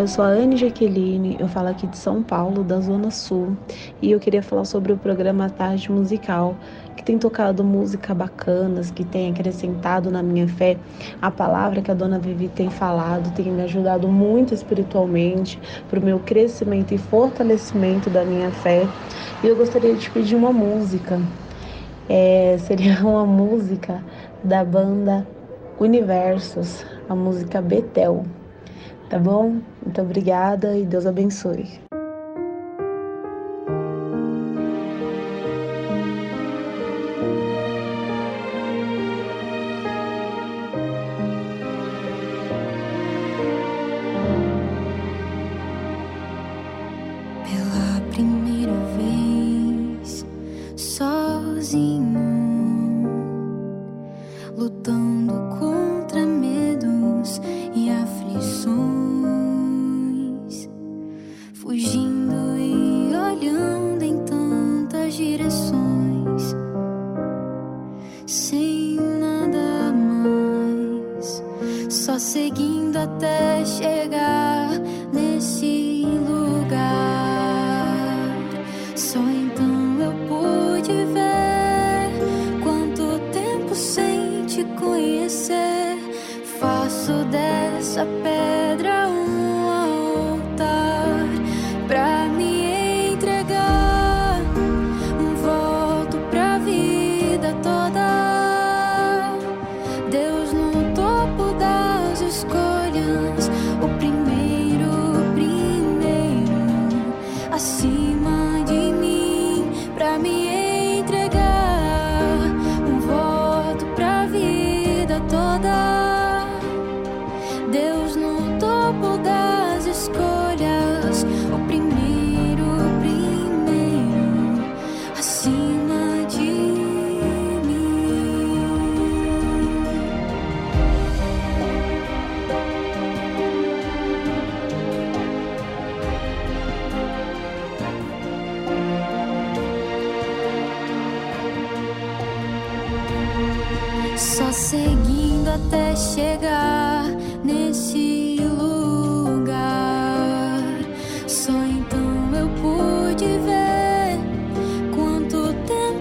Eu 0.00 0.08
sou 0.08 0.24
a 0.24 0.28
Anne 0.28 0.56
Jaqueline, 0.56 1.36
eu 1.38 1.46
falo 1.46 1.68
aqui 1.68 1.86
de 1.86 1.98
São 1.98 2.22
Paulo, 2.22 2.64
da 2.64 2.80
Zona 2.80 3.10
Sul, 3.10 3.54
e 4.00 4.10
eu 4.10 4.18
queria 4.18 4.42
falar 4.42 4.64
sobre 4.64 4.94
o 4.94 4.96
programa 4.96 5.50
Tarde 5.50 5.92
Musical, 5.92 6.56
que 6.96 7.04
tem 7.04 7.18
tocado 7.18 7.62
música 7.62 8.14
bacanas, 8.14 8.90
que 8.90 9.04
tem 9.04 9.30
acrescentado 9.30 10.10
na 10.10 10.22
minha 10.22 10.48
fé 10.48 10.78
a 11.20 11.30
palavra 11.30 11.82
que 11.82 11.90
a 11.90 11.94
dona 11.94 12.18
Vivi 12.18 12.48
tem 12.48 12.70
falado, 12.70 13.30
tem 13.34 13.52
me 13.52 13.62
ajudado 13.62 14.08
muito 14.08 14.54
espiritualmente 14.54 15.60
para 15.90 16.00
o 16.00 16.02
meu 16.02 16.18
crescimento 16.18 16.94
e 16.94 16.98
fortalecimento 16.98 18.08
da 18.08 18.24
minha 18.24 18.50
fé. 18.50 18.88
E 19.44 19.48
eu 19.48 19.54
gostaria 19.54 19.94
de 19.94 20.10
pedir 20.10 20.34
uma 20.34 20.50
música, 20.50 21.20
é, 22.08 22.56
seria 22.60 22.98
uma 23.06 23.26
música 23.26 24.02
da 24.42 24.64
banda 24.64 25.26
Universos, 25.78 26.86
a 27.06 27.14
música 27.14 27.60
Betel. 27.60 28.24
Tá 29.10 29.18
bom? 29.18 29.60
Muito 29.84 30.00
obrigada 30.00 30.78
e 30.78 30.86
Deus 30.86 31.04
abençoe. 31.04 31.89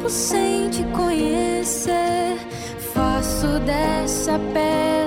Sem 0.09 0.69
te 0.69 0.83
conhecer. 0.85 2.37
Faço 2.93 3.59
dessa 3.59 4.39
pedra 4.53 4.98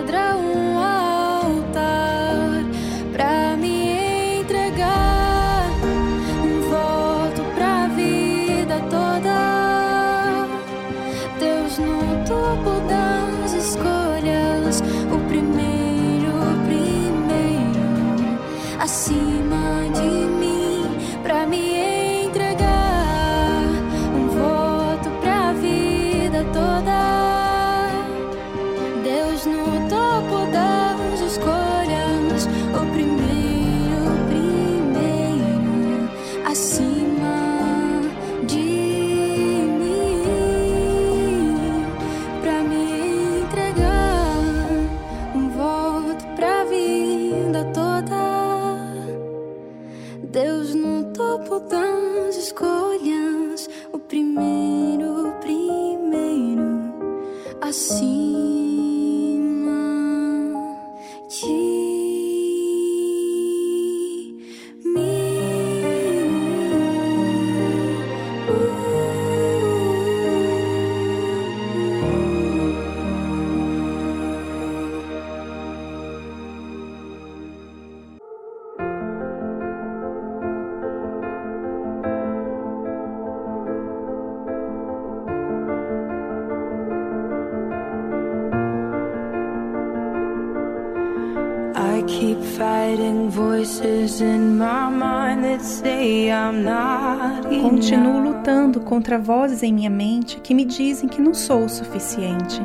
Continuo 97.63 98.21
lutando 98.21 98.81
contra 98.81 99.19
vozes 99.19 99.63
em 99.63 99.73
minha 99.73 99.91
mente 99.91 100.39
que 100.41 100.55
me 100.55 100.65
dizem 100.65 101.09
que 101.09 101.21
não 101.21 101.33
sou 101.33 101.65
o 101.65 101.69
suficiente. 101.69 102.61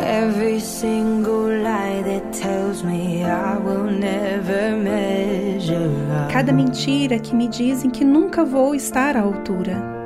Every 0.00 0.60
single 0.60 1.48
lie 1.48 2.02
that 2.04 2.32
tells 2.32 2.82
me 2.82 3.22
I 3.22 3.58
will 3.58 3.90
never 3.90 4.76
measure 4.76 5.90
up. 6.24 6.32
Cada 6.32 6.52
mentira 6.52 7.18
que 7.18 7.34
me 7.34 7.48
dizem 7.48 7.90
que 7.90 8.04
nunca 8.04 8.44
vou 8.44 8.74
estar 8.74 9.16
à 9.16 9.20
altura. 9.20 9.97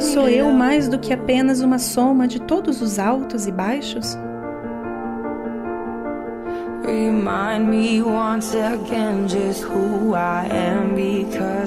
Sou 0.00 0.28
eu 0.28 0.50
mais 0.50 0.88
do 0.88 0.98
que 0.98 1.12
apenas 1.12 1.60
uma 1.60 1.78
soma 1.78 2.26
de 2.26 2.40
todos 2.40 2.80
os 2.80 2.98
altos 2.98 3.46
e 3.46 3.52
baixos? 3.52 4.16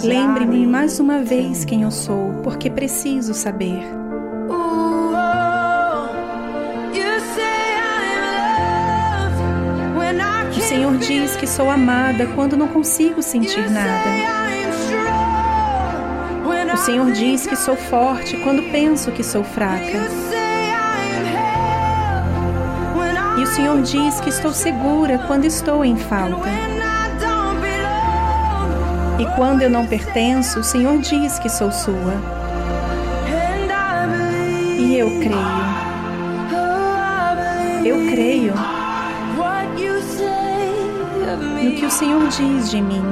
Lembre-me 0.04 0.66
mais 0.66 1.00
uma 1.00 1.20
vez 1.20 1.64
quem 1.64 1.84
eu 1.84 1.92
sou, 1.92 2.34
porque 2.44 2.70
preciso 2.70 3.34
saber. 3.34 4.03
Senhor 10.74 10.98
diz 10.98 11.36
que 11.36 11.46
sou 11.46 11.70
amada 11.70 12.26
quando 12.34 12.58
não 12.58 12.68
consigo 12.68 13.22
sentir 13.22 13.70
nada. 13.70 14.10
O 16.74 16.78
Senhor 16.78 17.12
diz 17.12 17.46
que 17.46 17.56
sou 17.56 17.76
forte 17.76 18.38
quando 18.38 18.72
penso 18.72 19.12
que 19.12 19.24
sou 19.24 19.44
fraca. 19.44 20.00
E 23.38 23.44
o 23.44 23.46
Senhor 23.46 23.84
diz 23.84 24.20
que 24.20 24.30
estou 24.30 24.52
segura 24.52 25.20
quando 25.28 25.46
estou 25.46 25.86
em 25.86 25.96
falta. 25.96 26.50
E 29.20 29.26
quando 29.36 29.62
eu 29.62 29.70
não 29.70 29.86
pertenço, 29.86 30.62
o 30.62 30.64
Senhor 30.64 30.98
diz 30.98 31.38
que 31.38 31.50
sou 31.50 31.72
sua. 31.72 32.16
E 34.80 34.98
eu 34.98 35.08
creio. 35.20 35.38
oh, 36.52 37.86
Eu 37.86 38.12
creio 38.12 38.83
no 41.64 41.76
que 41.76 41.86
o 41.86 41.90
Senhor 41.90 42.28
diz 42.28 42.70
de 42.70 42.82
mim. 42.82 43.04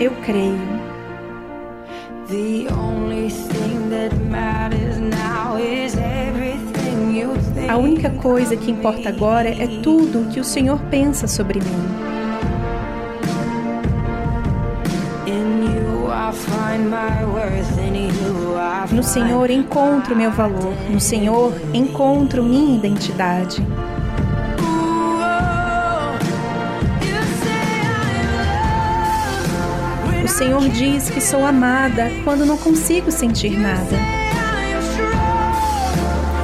Eu 0.00 0.10
creio. 0.22 0.74
A 7.68 7.76
única 7.76 8.10
coisa 8.10 8.56
que 8.56 8.70
importa 8.70 9.08
agora 9.08 9.48
é 9.48 9.80
tudo 9.82 10.20
o 10.20 10.28
que 10.28 10.38
o 10.38 10.44
Senhor 10.44 10.78
pensa 10.90 11.26
sobre 11.26 11.60
mim. 11.60 12.14
No 18.92 19.02
Senhor 19.02 19.50
encontro 19.50 20.14
meu 20.14 20.30
valor. 20.30 20.74
No 20.90 21.00
Senhor 21.00 21.52
encontro 21.72 22.42
minha 22.42 22.76
identidade. 22.76 23.62
Senhor 30.36 30.68
diz 30.68 31.08
que 31.08 31.20
sou 31.20 31.46
amada 31.46 32.10
quando 32.24 32.44
não 32.44 32.58
consigo 32.58 33.08
sentir 33.12 33.56
nada. 33.56 33.96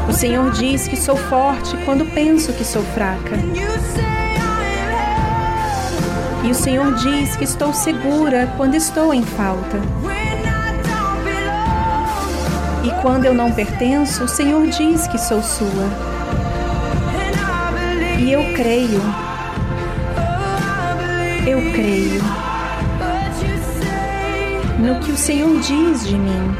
O 0.08 0.12
Senhor 0.12 0.48
diz 0.52 0.86
que 0.86 0.96
sou 0.96 1.16
forte 1.16 1.76
quando 1.84 2.06
penso 2.14 2.52
que 2.52 2.64
sou 2.64 2.84
fraca. 2.94 3.36
E 6.44 6.50
o 6.52 6.54
Senhor 6.54 6.94
diz 6.94 7.34
que 7.34 7.42
estou 7.42 7.74
segura 7.74 8.48
quando 8.56 8.76
estou 8.76 9.12
em 9.12 9.24
falta. 9.24 9.78
E 12.84 13.02
quando 13.02 13.24
eu 13.24 13.34
não 13.34 13.50
pertenço, 13.50 14.22
o 14.22 14.28
Senhor 14.28 14.68
diz 14.68 15.08
que 15.08 15.18
sou 15.18 15.42
sua. 15.42 15.66
E 18.20 18.30
eu 18.30 18.54
creio, 18.54 19.02
eu 21.44 21.72
creio. 21.72 22.49
No 24.90 24.98
que 24.98 25.12
o 25.12 25.16
Senhor 25.16 25.60
diz 25.60 26.06
de 26.06 26.16
mim. 26.16 26.56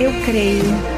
Eu 0.00 0.12
creio. 0.24 0.92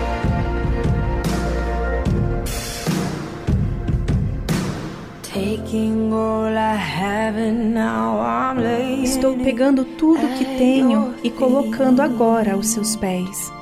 Estou 9.03 9.37
pegando 9.37 9.85
tudo 9.85 10.25
o 10.25 10.39
que 10.39 10.45
tenho 10.57 11.15
e 11.23 11.31
colocando 11.31 12.01
agora 12.01 12.55
aos 12.55 12.69
seus 12.69 12.97
pés. 12.97 13.53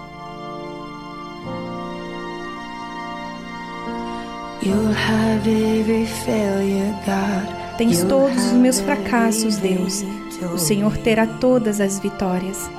Tens 7.79 8.05
todos 8.05 8.37
os 8.47 8.53
meus 8.53 8.81
fracassos, 8.81 9.57
Deus. 9.57 10.05
O 10.47 10.59
Senhor 10.59 10.97
terá 10.99 11.26
todas 11.26 11.80
as 11.80 11.99
vitórias. 11.99 12.70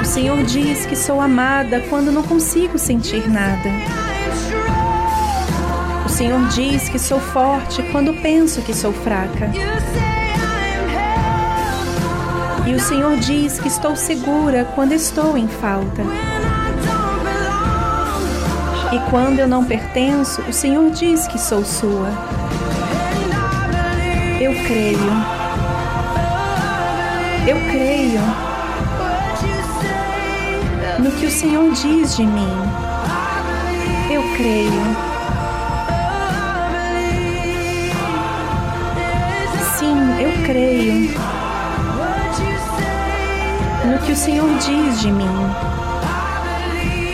O 0.00 0.04
Senhor 0.04 0.42
diz 0.44 0.86
que 0.86 0.96
sou 0.96 1.20
amada 1.20 1.80
quando 1.88 2.10
não 2.10 2.22
consigo 2.22 2.78
sentir 2.78 3.28
nada. 3.28 3.68
strong. 4.34 4.78
Senhor 6.18 6.48
diz 6.48 6.88
que 6.88 6.98
sou 6.98 7.20
forte 7.20 7.80
quando 7.92 8.12
penso 8.20 8.60
que 8.62 8.74
sou 8.74 8.92
fraca. 8.92 9.52
E 12.66 12.74
o 12.74 12.80
Senhor 12.80 13.16
diz 13.18 13.60
que 13.60 13.68
estou 13.68 13.94
segura 13.94 14.64
quando 14.74 14.90
estou 14.90 15.38
em 15.38 15.46
falta. 15.46 16.02
E 18.98 19.10
quando 19.10 19.38
eu 19.38 19.46
não 19.46 19.64
pertenço, 19.64 20.42
o 20.42 20.52
Senhor 20.52 20.90
diz 20.90 21.28
que 21.28 21.38
sou 21.38 21.64
sua. 21.64 22.08
Eu 24.40 24.52
creio. 24.66 24.98
Eu 27.46 27.56
creio 27.70 28.20
no 30.98 31.12
que 31.12 31.26
o 31.26 31.30
Senhor 31.30 31.70
diz 31.74 32.16
de 32.16 32.26
mim. 32.26 32.52
Eu 34.10 34.22
creio. 34.36 34.82
Sim, 39.78 39.96
eu 40.20 40.44
creio 40.44 41.14
no 43.84 43.98
que 44.00 44.10
o 44.10 44.16
Senhor 44.16 44.50
diz 44.58 45.00
de 45.00 45.12
mim. 45.12 45.54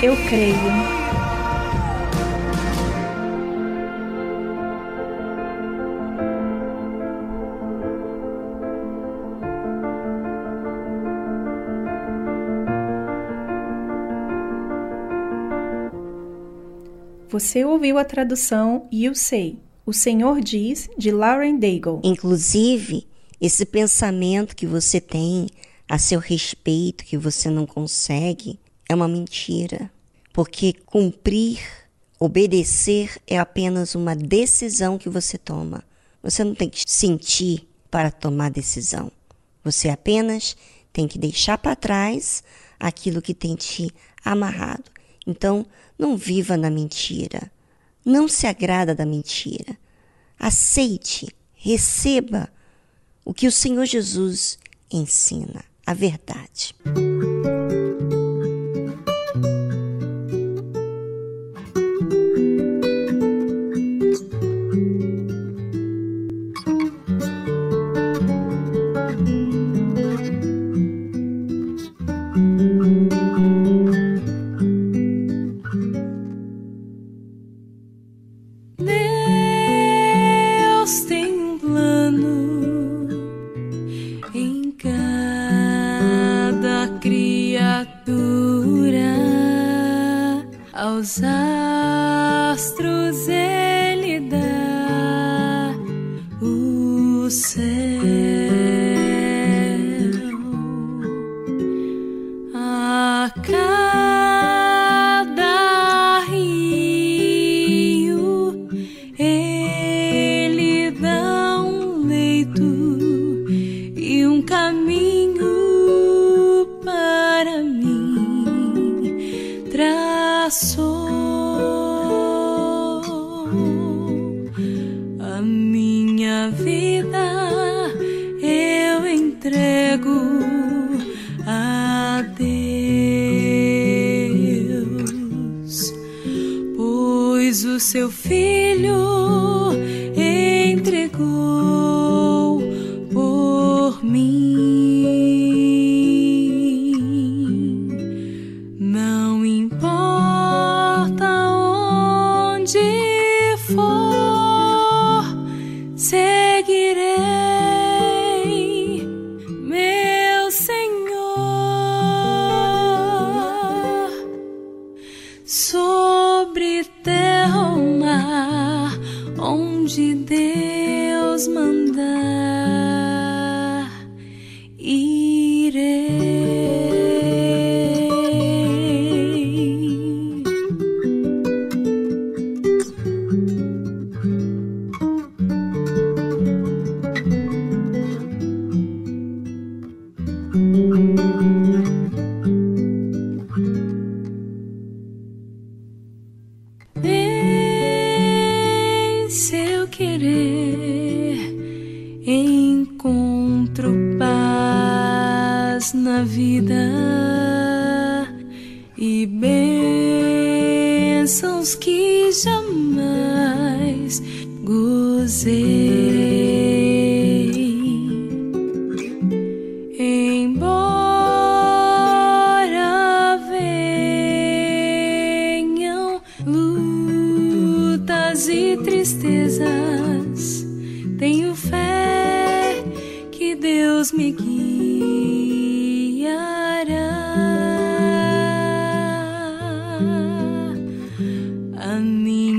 Eu 0.03 0.16
creio. 0.28 1.04
Você 17.35 17.64
ouviu 17.64 17.99
a 17.99 18.05
tradução 18.05 18.89
You 18.93 19.12
Say, 19.12 19.59
O 19.85 19.93
Senhor 19.93 20.41
Diz, 20.41 20.89
de 20.97 21.11
Lauren 21.11 21.59
Daigle. 21.59 22.01
Inclusive, 22.05 23.09
esse 23.41 23.66
pensamento 23.66 24.55
que 24.55 24.68
você 24.68 25.01
tem 25.01 25.49
a 25.89 25.99
seu 25.99 26.20
respeito, 26.20 27.03
que 27.03 27.18
você 27.18 27.51
não 27.51 27.66
consegue, 27.66 28.61
é 28.89 28.95
uma 28.95 29.09
mentira. 29.09 29.91
Porque 30.32 30.74
cumprir, 30.87 31.59
obedecer 32.20 33.20
é 33.26 33.37
apenas 33.37 33.97
uma 33.97 34.14
decisão 34.14 34.97
que 34.97 35.09
você 35.09 35.37
toma. 35.37 35.82
Você 36.22 36.45
não 36.45 36.55
tem 36.55 36.68
que 36.68 36.85
sentir 36.87 37.68
para 37.91 38.12
tomar 38.12 38.49
decisão. 38.49 39.11
Você 39.64 39.89
apenas 39.89 40.57
tem 40.93 41.09
que 41.09 41.18
deixar 41.18 41.59
para 41.59 41.74
trás 41.74 42.45
aquilo 42.78 43.20
que 43.20 43.35
tem 43.35 43.57
te 43.57 43.91
amarrado. 44.24 44.94
Então, 45.27 45.66
não 45.99 46.16
viva 46.16 46.57
na 46.57 46.70
mentira. 46.70 47.51
Não 48.05 48.29
se 48.29 48.47
agrada 48.47 48.95
da 48.95 49.07
mentira. 49.07 49.77
Aceite, 50.39 51.29
receba 51.55 52.49
o 53.25 53.33
que 53.33 53.47
o 53.47 53.53
Senhor 53.53 53.87
Jesus 53.87 54.59
ensina, 54.91 55.64
a 55.87 55.95
verdade. 55.95 56.75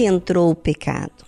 Onde 0.00 0.04
entrou 0.04 0.50
o 0.50 0.54
pecado. 0.54 1.24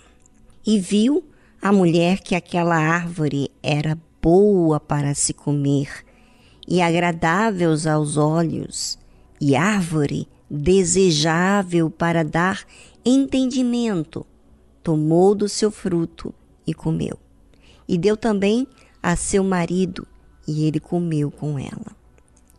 E 0.66 0.78
viu 0.78 1.24
a 1.60 1.70
mulher 1.70 2.20
que 2.20 2.34
aquela 2.34 2.76
árvore 2.76 3.50
era 3.62 3.98
boa 4.20 4.80
para 4.80 5.14
se 5.14 5.34
comer 5.34 6.04
e 6.66 6.80
agradável 6.80 7.70
aos 7.90 8.16
olhos, 8.16 8.98
e 9.40 9.56
árvore 9.56 10.28
desejável 10.48 11.90
para 11.90 12.24
dar 12.24 12.64
entendimento. 13.04 14.24
Tomou 14.82 15.34
do 15.34 15.48
seu 15.48 15.70
fruto 15.70 16.32
e 16.66 16.72
comeu. 16.72 17.18
E 17.86 17.98
deu 17.98 18.16
também 18.16 18.66
a 19.02 19.16
seu 19.16 19.42
marido, 19.42 20.06
e 20.46 20.64
ele 20.64 20.80
comeu 20.80 21.30
com 21.30 21.58
ela. 21.58 21.96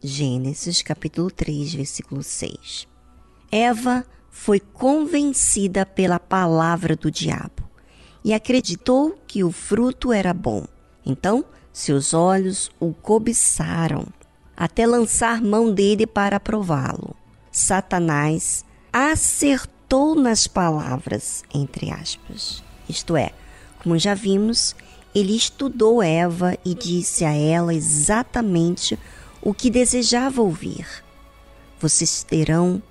Gênesis 0.02 0.82
capítulo 0.82 1.32
3, 1.32 1.74
versículo 1.74 2.22
6. 2.22 2.88
Eva 3.50 4.06
foi 4.36 4.60
convencida 4.60 5.86
pela 5.86 6.20
palavra 6.20 6.96
do 6.96 7.12
diabo 7.12 7.64
e 8.26 8.34
acreditou 8.34 9.16
que 9.28 9.44
o 9.44 9.52
fruto 9.52 10.12
era 10.12 10.34
bom. 10.34 10.66
Então, 11.06 11.46
seus 11.72 12.16
olhos 12.16 12.72
o 12.80 12.94
cobiçaram, 12.94 14.08
até 14.58 14.88
lançar 14.88 15.40
mão 15.40 15.72
dele 15.72 16.08
para 16.08 16.40
prová-lo. 16.40 17.16
Satanás 17.52 18.66
acertou 18.92 20.16
nas 20.16 20.48
palavras, 20.48 21.44
entre 21.54 21.92
aspas. 21.92 22.64
Isto 22.90 23.16
é, 23.16 23.32
como 23.84 24.00
já 24.00 24.16
vimos, 24.16 24.76
ele 25.14 25.36
estudou 25.36 26.02
Eva 26.02 26.58
e 26.66 26.74
disse 26.74 27.24
a 27.24 27.32
ela 27.32 27.74
exatamente 27.74 28.98
o 29.44 29.54
que 29.54 29.70
desejava 29.70 30.42
ouvir. 30.42 30.88
Vocês 31.80 32.24
terão 32.24 32.82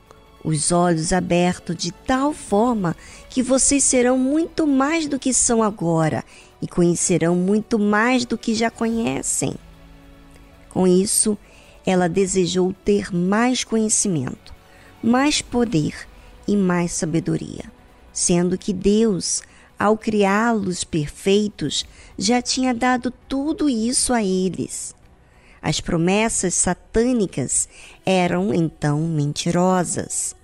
os 0.45 0.73
olhos 0.73 1.13
abertos 1.13 1.77
de 1.77 1.93
tal 1.93 2.33
forma 2.33 2.97
que 3.31 3.43
vocês 3.43 3.85
serão 3.85 4.19
muito 4.19 4.67
mais 4.67 5.07
do 5.07 5.19
que 5.19 5.33
são 5.33 5.63
agora 5.63 6.25
e 6.61 6.67
conhecerão 6.67 7.35
muito 7.35 7.79
mais 7.79 8.25
do 8.25 8.37
que 8.37 8.55
já 8.55 8.71
conhecem. 8.71 9.55
Com 10.71 10.87
isso, 10.87 11.37
ela 11.85 12.09
desejou 12.09 12.75
ter 12.85 13.15
mais 13.15 13.65
conhecimento, 13.65 14.55
mais 15.03 15.43
poder 15.43 16.09
e 16.47 16.57
mais 16.57 16.93
sabedoria, 16.93 17.65
sendo 18.13 18.57
que 18.57 18.73
Deus, 18.73 19.43
ao 19.79 19.97
criá-los 19.97 20.85
perfeitos, 20.85 21.85
já 22.17 22.41
tinha 22.41 22.73
dado 22.73 23.13
tudo 23.29 23.69
isso 23.69 24.13
a 24.13 24.23
eles. 24.23 24.95
As 25.63 25.81
promessas 25.81 26.55
satânicas 26.55 27.69
eram 28.05 28.53
então 28.53 28.99
mentirosas. 29.01 30.35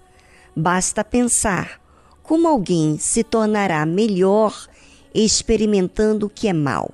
Basta 0.54 1.02
pensar 1.02 1.80
como 2.22 2.46
alguém 2.46 2.98
se 2.98 3.24
tornará 3.24 3.84
melhor 3.84 4.68
experimentando 5.12 6.26
o 6.26 6.30
que 6.30 6.46
é 6.46 6.52
mal. 6.52 6.92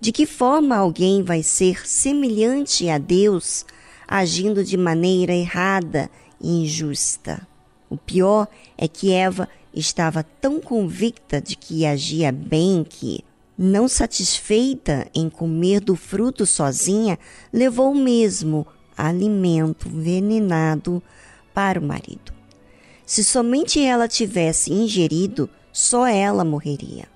De 0.00 0.12
que 0.12 0.26
forma 0.26 0.76
alguém 0.76 1.22
vai 1.22 1.42
ser 1.42 1.88
semelhante 1.88 2.90
a 2.90 2.98
Deus 2.98 3.64
agindo 4.06 4.62
de 4.62 4.76
maneira 4.76 5.32
errada 5.32 6.10
e 6.38 6.64
injusta? 6.64 7.46
O 7.88 7.96
pior 7.96 8.48
é 8.76 8.86
que 8.86 9.12
Eva 9.12 9.48
estava 9.72 10.22
tão 10.22 10.60
convicta 10.60 11.40
de 11.40 11.56
que 11.56 11.86
agia 11.86 12.30
bem 12.30 12.84
que, 12.84 13.24
não 13.56 13.88
satisfeita 13.88 15.06
em 15.14 15.30
comer 15.30 15.80
do 15.80 15.94
fruto 15.94 16.44
sozinha, 16.44 17.18
levou 17.52 17.92
o 17.92 17.98
mesmo 17.98 18.66
alimento 18.96 19.88
envenenado 19.88 21.02
para 21.52 21.78
o 21.78 21.82
marido. 21.82 22.32
Se 23.06 23.22
somente 23.22 23.80
ela 23.80 24.08
tivesse 24.08 24.72
ingerido, 24.72 25.48
só 25.72 26.06
ela 26.06 26.44
morreria. 26.44 27.06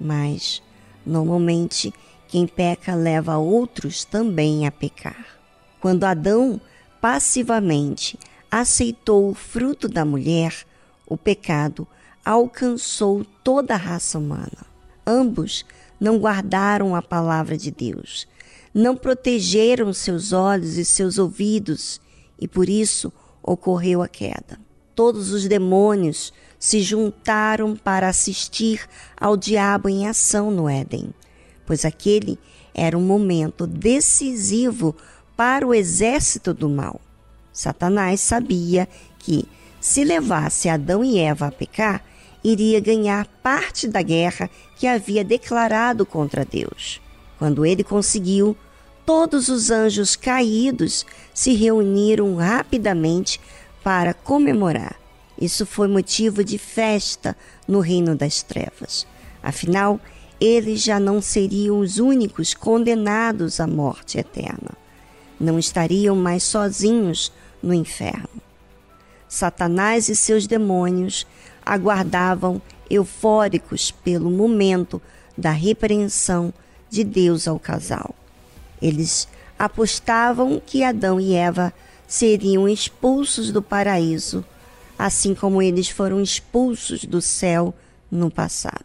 Mas, 0.00 0.62
normalmente, 1.04 1.92
quem 2.28 2.46
peca 2.46 2.94
leva 2.94 3.36
outros 3.36 4.04
também 4.04 4.66
a 4.66 4.72
pecar. 4.72 5.26
Quando 5.80 6.04
Adão 6.04 6.60
passivamente 7.00 8.18
aceitou 8.50 9.30
o 9.30 9.34
fruto 9.34 9.88
da 9.88 10.04
mulher, 10.04 10.52
o 11.06 11.16
pecado 11.16 11.86
alcançou 12.24 13.24
toda 13.44 13.74
a 13.74 13.78
raça 13.78 14.18
humana. 14.18 14.66
Ambos 15.06 15.64
não 15.98 16.18
guardaram 16.18 16.94
a 16.94 17.02
palavra 17.02 17.56
de 17.56 17.70
Deus, 17.70 18.26
não 18.72 18.96
protegeram 18.96 19.92
seus 19.92 20.32
olhos 20.32 20.76
e 20.76 20.84
seus 20.84 21.18
ouvidos, 21.18 22.00
e 22.38 22.46
por 22.46 22.68
isso 22.68 23.12
ocorreu 23.42 24.02
a 24.02 24.08
queda. 24.08 24.58
Todos 24.94 25.30
os 25.30 25.46
demônios 25.46 26.32
se 26.58 26.80
juntaram 26.80 27.76
para 27.76 28.08
assistir 28.08 28.86
ao 29.16 29.36
diabo 29.36 29.88
em 29.88 30.06
ação 30.06 30.50
no 30.50 30.68
Éden, 30.68 31.14
pois 31.64 31.84
aquele 31.84 32.38
era 32.74 32.96
um 32.96 33.02
momento 33.02 33.66
decisivo 33.66 34.94
para 35.36 35.66
o 35.66 35.74
exército 35.74 36.52
do 36.52 36.68
mal. 36.68 37.00
Satanás 37.52 38.20
sabia 38.20 38.88
que, 39.18 39.46
se 39.80 40.04
levasse 40.04 40.68
Adão 40.68 41.02
e 41.02 41.18
Eva 41.18 41.46
a 41.46 41.52
pecar, 41.52 42.04
iria 42.44 42.80
ganhar 42.80 43.26
parte 43.42 43.88
da 43.88 44.02
guerra 44.02 44.50
que 44.76 44.86
havia 44.86 45.24
declarado 45.24 46.06
contra 46.06 46.44
Deus. 46.44 47.00
Quando 47.38 47.66
ele 47.66 47.82
conseguiu, 47.82 48.56
todos 49.04 49.48
os 49.48 49.70
anjos 49.70 50.14
caídos 50.14 51.04
se 51.34 51.54
reuniram 51.54 52.36
rapidamente 52.36 53.40
para 53.82 54.14
comemorar. 54.14 54.96
Isso 55.40 55.66
foi 55.66 55.88
motivo 55.88 56.42
de 56.44 56.58
festa 56.58 57.36
no 57.66 57.80
reino 57.80 58.14
das 58.14 58.42
trevas. 58.42 59.06
Afinal, 59.42 60.00
eles 60.40 60.82
já 60.82 60.98
não 60.98 61.20
seriam 61.20 61.78
os 61.78 61.98
únicos 61.98 62.52
condenados 62.52 63.60
à 63.60 63.66
morte 63.66 64.18
eterna. 64.18 64.70
Não 65.38 65.58
estariam 65.58 66.16
mais 66.16 66.42
sozinhos 66.42 67.32
no 67.62 67.72
inferno. 67.72 68.28
Satanás 69.28 70.08
e 70.08 70.16
seus 70.16 70.46
demônios 70.46 71.26
aguardavam 71.64 72.60
eufóricos 72.90 73.90
pelo 73.90 74.30
momento 74.30 75.00
da 75.36 75.50
repreensão 75.50 76.52
de 76.88 77.04
Deus 77.04 77.46
ao 77.46 77.58
casal. 77.58 78.14
Eles 78.80 79.28
apostavam 79.58 80.60
que 80.64 80.82
Adão 80.82 81.20
e 81.20 81.34
Eva 81.34 81.72
seriam 82.06 82.68
expulsos 82.68 83.50
do 83.50 83.62
paraíso, 83.62 84.44
assim 84.98 85.34
como 85.34 85.60
eles 85.60 85.88
foram 85.88 86.20
expulsos 86.20 87.04
do 87.04 87.20
céu 87.20 87.74
no 88.10 88.30
passado. 88.30 88.84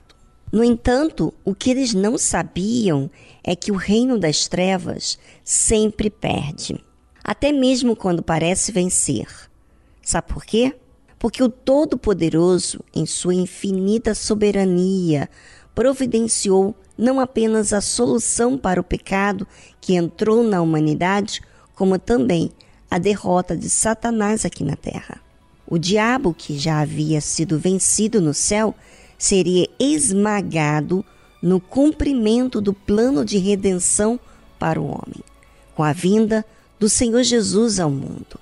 No 0.52 0.64
entanto, 0.64 1.34
o 1.46 1.56
que 1.56 1.70
eles 1.70 1.94
não 1.94 2.18
sabiam 2.18 3.10
é 3.44 3.56
que 3.56 3.72
o 3.72 3.76
reino 3.76 4.20
das 4.20 4.48
trevas 4.48 5.18
sempre 5.46 6.10
perde, 6.10 6.84
até 7.24 7.52
mesmo 7.54 7.96
quando 7.96 8.22
parece 8.22 8.72
vencer. 8.72 9.28
Sabe 10.02 10.28
por 10.28 10.44
quê? 10.44 10.76
Porque 11.22 11.44
o 11.44 11.50
Todo-Poderoso, 11.50 12.80
em 12.92 13.06
sua 13.06 13.36
infinita 13.36 14.16
soberania, 14.16 15.30
providenciou 15.76 16.76
não 16.98 17.20
apenas 17.20 17.74
a 17.74 17.80
solução 17.80 18.58
para 18.58 18.82
o 18.82 18.84
pecado 18.84 19.48
que 19.80 19.94
entrou 19.94 20.44
na 20.44 20.64
humanidade, 20.64 21.40
como 21.76 22.00
também 22.00 22.50
a 22.90 22.98
derrota 22.98 23.56
de 23.56 23.70
Satanás 23.70 24.46
aqui 24.46 24.64
na 24.64 24.76
terra. 24.76 25.22
O 25.68 25.78
diabo, 25.78 26.34
que 26.34 26.58
já 26.58 26.82
havia 26.82 27.22
sido 27.22 27.60
vencido 27.60 28.20
no 28.20 28.34
céu, 28.34 28.74
seria 29.16 29.70
esmagado 29.80 31.06
no 31.40 31.60
cumprimento 31.60 32.60
do 32.60 32.74
plano 32.74 33.24
de 33.24 33.38
redenção 33.38 34.20
para 34.58 34.82
o 34.82 34.88
homem, 34.88 35.24
com 35.76 35.84
a 35.84 35.94
vinda 35.94 36.44
do 36.80 36.90
Senhor 36.90 37.22
Jesus 37.22 37.80
ao 37.80 37.92
mundo. 37.92 38.40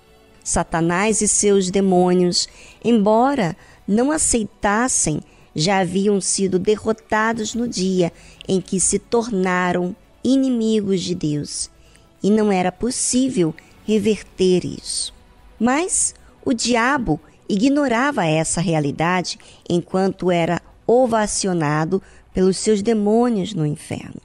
Satanás 0.50 1.22
e 1.22 1.28
seus 1.28 1.70
demônios, 1.70 2.48
embora 2.84 3.56
não 3.88 4.12
aceitassem, 4.12 5.22
já 5.56 5.80
haviam 5.80 6.20
sido 6.20 6.60
derrotados 6.60 7.54
no 7.54 7.68
dia 7.68 8.12
em 8.48 8.60
que 8.62 8.80
se 8.80 9.00
tornaram 9.00 9.96
inimigos 10.24 11.02
de 11.02 11.16
Deus, 11.16 11.70
e 12.22 12.30
não 12.30 12.52
era 12.52 12.72
possível 12.72 13.54
reverter 13.86 14.66
isso. 14.66 15.14
Mas 15.60 16.14
o 16.46 16.54
diabo 16.54 17.20
ignorava 17.48 18.26
essa 18.26 18.62
realidade 18.62 19.40
enquanto 19.68 20.30
era 20.30 20.62
ovacionado 20.86 22.02
pelos 22.34 22.58
seus 22.58 22.82
demônios 22.82 23.54
no 23.54 23.66
inferno. 23.66 24.22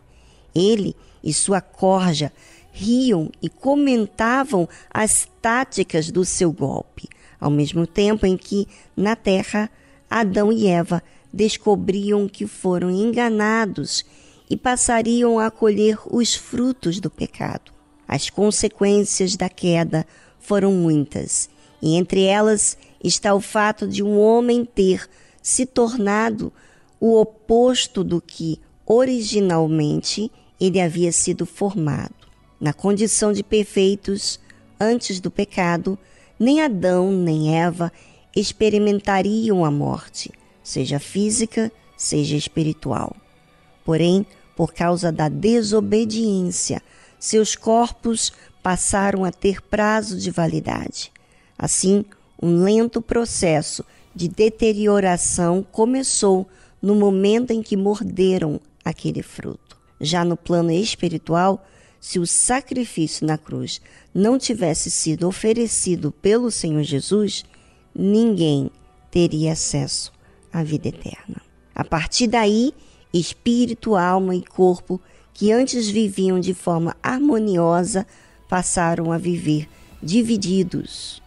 Ele 0.55 0.94
e 1.22 1.32
sua 1.32 1.60
corja 1.60 2.32
riam 2.76 3.30
e 3.40 3.48
comentavam 3.48 4.68
as 4.92 5.28
táticas 5.40 6.10
do 6.10 6.24
seu 6.24 6.51
golpe, 6.51 7.09
ao 7.40 7.48
mesmo 7.48 7.86
tempo 7.86 8.26
em 8.26 8.36
que, 8.36 8.66
na 8.96 9.14
terra, 9.14 9.70
Adão 10.10 10.52
e 10.52 10.66
Eva 10.66 11.01
descobriam 11.32 12.28
que 12.28 12.48
foram 12.48 12.90
enganados 12.90 14.05
e 14.51 14.56
passariam 14.56 15.38
a 15.38 15.52
colher 15.52 15.98
os 16.10 16.34
frutos 16.34 16.98
do 16.98 17.09
pecado. 17.09 17.72
As 18.09 18.28
consequências 18.28 19.36
da 19.36 19.48
queda 19.48 20.05
foram 20.40 20.72
muitas, 20.72 21.48
e 21.80 21.94
entre 21.94 22.24
elas 22.24 22.76
está 23.02 23.34
o 23.34 23.40
fato 23.40 23.86
de 23.86 24.02
um 24.02 24.18
homem 24.18 24.64
ter 24.64 25.09
se 25.40 25.64
tornado 25.64 26.52
o 26.98 27.20
oposto 27.20 28.02
do 28.02 28.20
que 28.20 28.60
originalmente 28.84 30.30
ele 30.60 30.80
havia 30.80 31.12
sido 31.12 31.46
formado. 31.46 32.23
Na 32.65 32.73
condição 32.73 33.31
de 33.31 33.43
perfeitos 33.43 34.41
antes 34.81 35.20
do 35.20 35.31
pecado, 35.31 35.99
nem 36.41 36.62
Adão 36.62 37.12
nem 37.12 37.55
Eva 37.61 37.93
experimentariam 38.35 39.66
a 39.66 39.70
morte, 39.70 40.32
seja 40.62 40.99
física, 40.99 41.70
seja 41.95 42.35
espiritual. 42.35 43.15
Porém, 43.85 44.24
por 44.57 44.73
causa 44.73 45.12
da 45.12 45.28
desobediência, 45.28 46.81
seus 47.19 47.55
corpos 47.55 48.32
passaram 48.62 49.27
a 49.27 49.31
ter 49.31 49.61
prazo 49.61 50.16
de 50.19 50.31
validade. 50.31 51.12
Assim, 51.59 52.03
um 52.43 52.65
lento 52.65 53.03
processo 53.03 53.85
de 54.15 54.27
deterioração 54.27 55.62
começou 55.70 56.49
no 56.81 56.95
momento 56.95 57.51
em 57.51 57.62
que 57.62 57.77
morderam 57.77 58.59
aquele 58.82 59.23
fruto. 59.23 59.77
Já 60.01 60.24
no 60.24 60.35
plano 60.35 60.70
espiritual, 60.70 61.62
se 62.05 62.18
o 62.18 62.26
sacrifício 62.26 63.26
na 63.26 63.39
cruz 63.39 63.81
não 64.14 64.39
tivesse 64.39 64.90
sido 64.90 65.26
oferecido 65.26 66.12
pelo 66.12 66.51
Senhor 66.51 66.82
Jesus, 66.82 67.47
ninguém 67.94 68.70
teria 69.10 69.52
acesso 69.52 70.12
à 70.52 70.62
vida 70.62 70.89
eterna. 70.89 71.40
A 71.74 71.82
partir 71.82 72.26
daí, 72.26 72.74
espírito, 73.10 73.97
alma 73.97 74.36
e 74.36 74.43
corpo, 74.43 75.01
que 75.32 75.51
antes 75.51 75.89
viviam 75.89 76.39
de 76.39 76.52
forma 76.52 76.94
harmoniosa, 77.02 78.06
passaram 78.51 79.10
a 79.10 79.16
viver 79.16 79.66
divididos. 80.02 81.22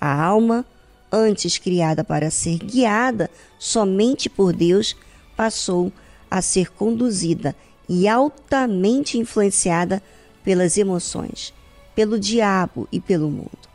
A 0.00 0.14
alma, 0.22 0.64
antes 1.10 1.58
criada 1.58 2.04
para 2.04 2.30
ser 2.30 2.58
guiada 2.58 3.28
somente 3.58 4.30
por 4.30 4.52
Deus, 4.52 4.94
passou 5.36 5.92
a 6.30 6.40
ser 6.40 6.70
conduzida 6.70 7.52
e 7.88 8.06
altamente 8.06 9.18
influenciada 9.18 10.00
pelas 10.44 10.76
emoções, 10.76 11.52
pelo 11.94 12.18
diabo 12.18 12.88
e 12.90 13.00
pelo 13.00 13.30
mundo. 13.30 13.68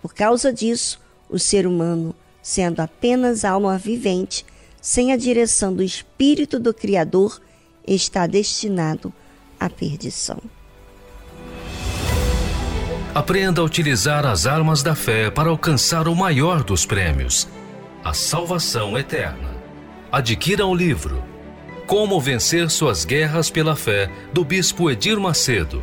Por 0.00 0.14
causa 0.14 0.52
disso, 0.52 1.00
o 1.28 1.38
ser 1.38 1.66
humano, 1.66 2.14
sendo 2.42 2.80
apenas 2.80 3.44
alma 3.44 3.78
vivente, 3.78 4.44
sem 4.80 5.12
a 5.12 5.16
direção 5.16 5.72
do 5.72 5.82
Espírito 5.82 6.58
do 6.58 6.74
Criador, 6.74 7.40
está 7.86 8.26
destinado 8.26 9.12
à 9.58 9.70
perdição. 9.70 10.38
Aprenda 13.14 13.60
a 13.60 13.64
utilizar 13.64 14.24
as 14.24 14.46
armas 14.46 14.82
da 14.82 14.94
fé 14.94 15.30
para 15.30 15.50
alcançar 15.50 16.08
o 16.08 16.16
maior 16.16 16.64
dos 16.64 16.86
prêmios, 16.86 17.46
a 18.02 18.14
salvação 18.14 18.98
eterna. 18.98 19.50
Adquira 20.10 20.66
o 20.66 20.74
livro 20.74 21.22
Como 21.86 22.18
Vencer 22.20 22.70
Suas 22.70 23.04
Guerras 23.04 23.50
pela 23.50 23.76
Fé, 23.76 24.10
do 24.32 24.44
Bispo 24.44 24.90
Edir 24.90 25.20
Macedo. 25.20 25.82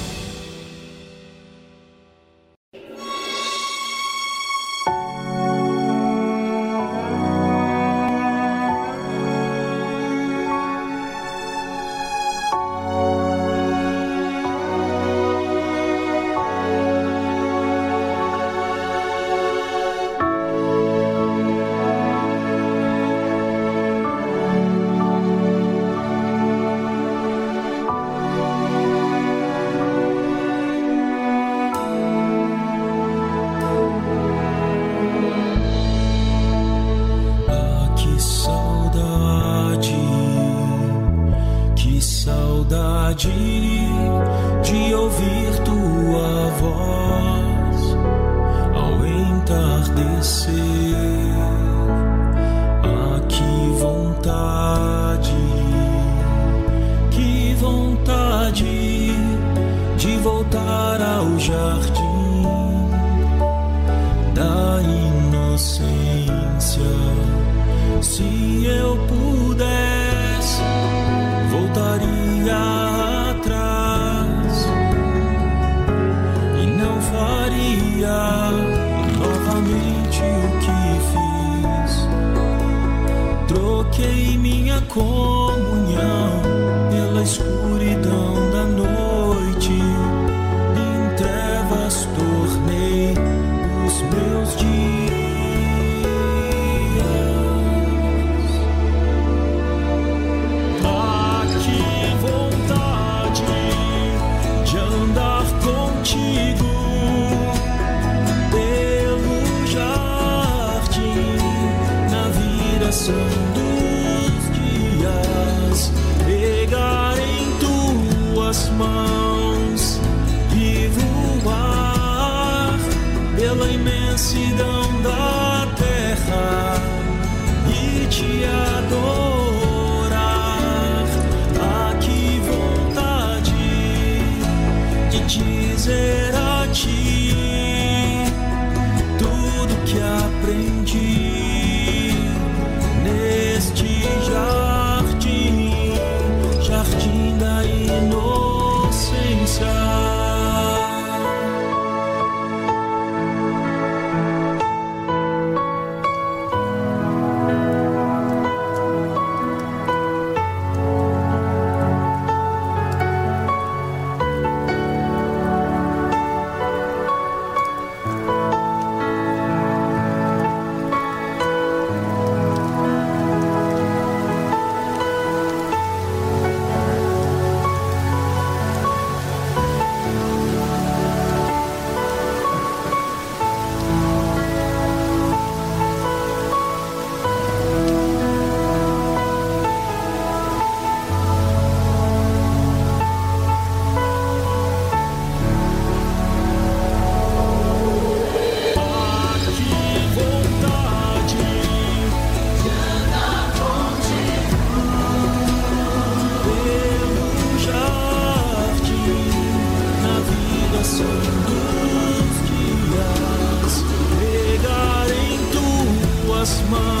mơ 216.71 217.00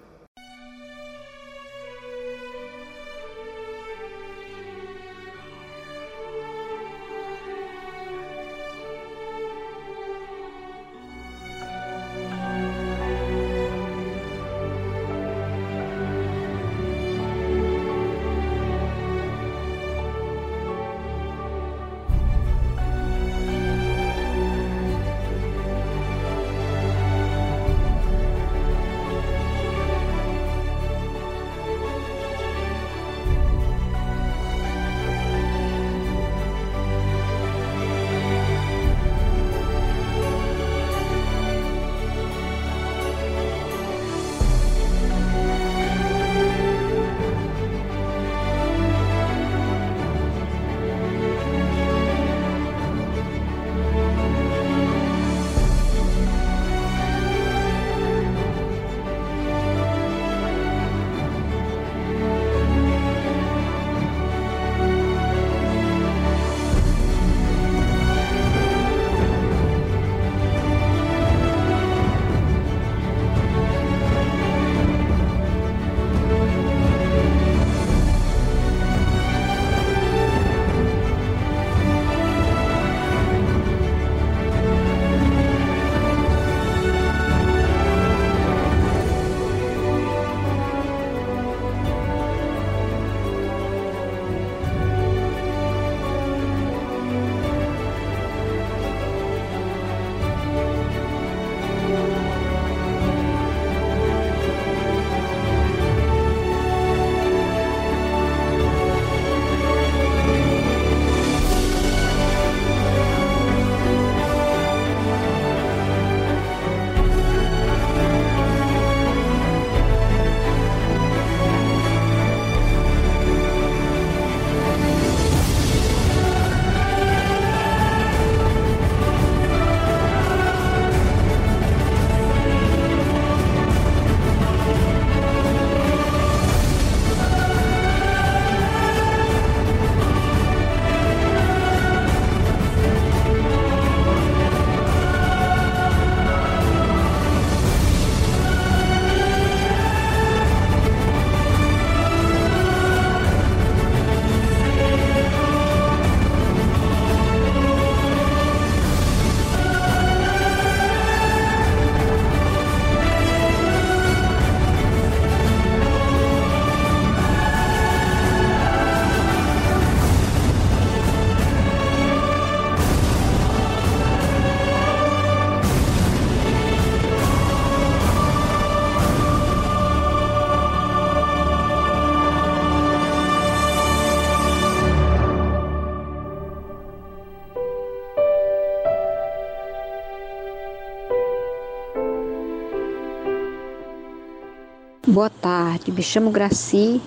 Boa 195.11 195.29
tarde, 195.29 195.91
me 195.91 196.01
chamo 196.01 196.31
Graci, 196.31 197.01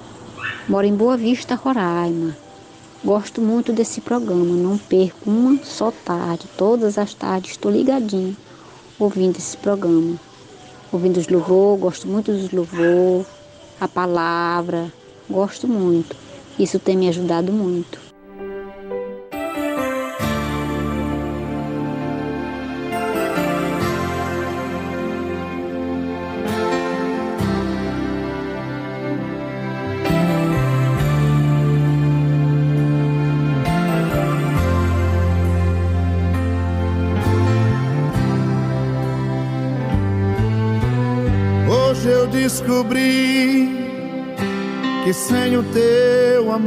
moro 0.68 0.86
em 0.86 0.94
Boa 0.94 1.16
Vista, 1.16 1.54
Roraima. 1.54 2.36
Gosto 3.02 3.40
muito 3.40 3.72
desse 3.72 4.02
programa, 4.02 4.44
não 4.44 4.76
perco 4.76 5.30
uma 5.30 5.58
só 5.64 5.90
tarde. 5.90 6.46
Todas 6.58 6.98
as 6.98 7.14
tardes 7.14 7.52
estou 7.52 7.72
ligadinho 7.72 8.36
ouvindo 8.98 9.38
esse 9.38 9.56
programa. 9.56 10.20
Ouvindo 10.92 11.16
os 11.16 11.28
louvor, 11.28 11.78
gosto 11.78 12.06
muito 12.06 12.30
dos 12.30 12.50
louvor, 12.50 13.24
a 13.80 13.88
palavra, 13.88 14.92
gosto 15.26 15.66
muito. 15.66 16.14
Isso 16.58 16.78
tem 16.78 16.98
me 16.98 17.08
ajudado 17.08 17.50
muito. 17.54 18.03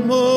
Amor 0.02 0.37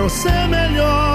Quero 0.00 0.08
ser 0.08 0.48
melhor 0.48 1.09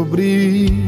descobri. 0.00 0.79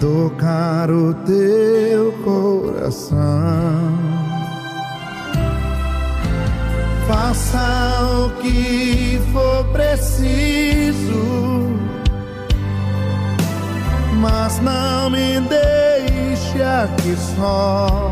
Tocar 0.00 0.90
o 0.90 1.14
teu 1.26 2.12
coração. 2.24 3.18
Faça 7.06 8.00
o 8.02 8.30
que 8.40 9.20
for 9.32 9.64
preciso, 9.72 11.14
mas 14.20 14.58
não 14.60 15.10
me 15.10 15.40
deixe 15.40 16.62
aqui 16.62 17.14
só. 17.36 18.10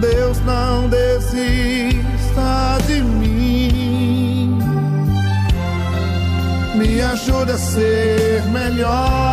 Deus 0.00 0.40
não 0.44 0.88
desista 0.88 2.00
de 2.86 3.02
mim, 3.02 4.58
me 6.74 7.00
ajuda 7.00 7.54
a 7.54 7.58
ser 7.58 8.29
melhor. 8.50 9.29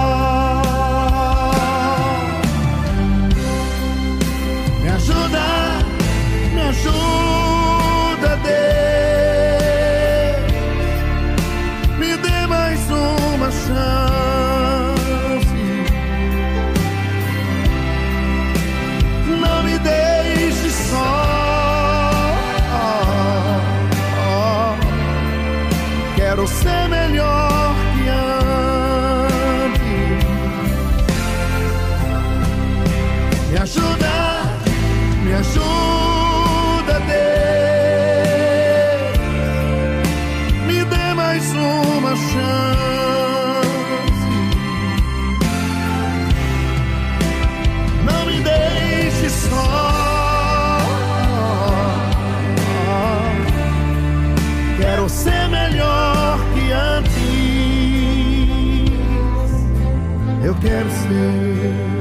Quero 60.62 60.90
ser. 60.90 61.98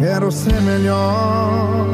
Quero 0.00 0.30
ser 0.30 0.60
melhor 0.62 1.93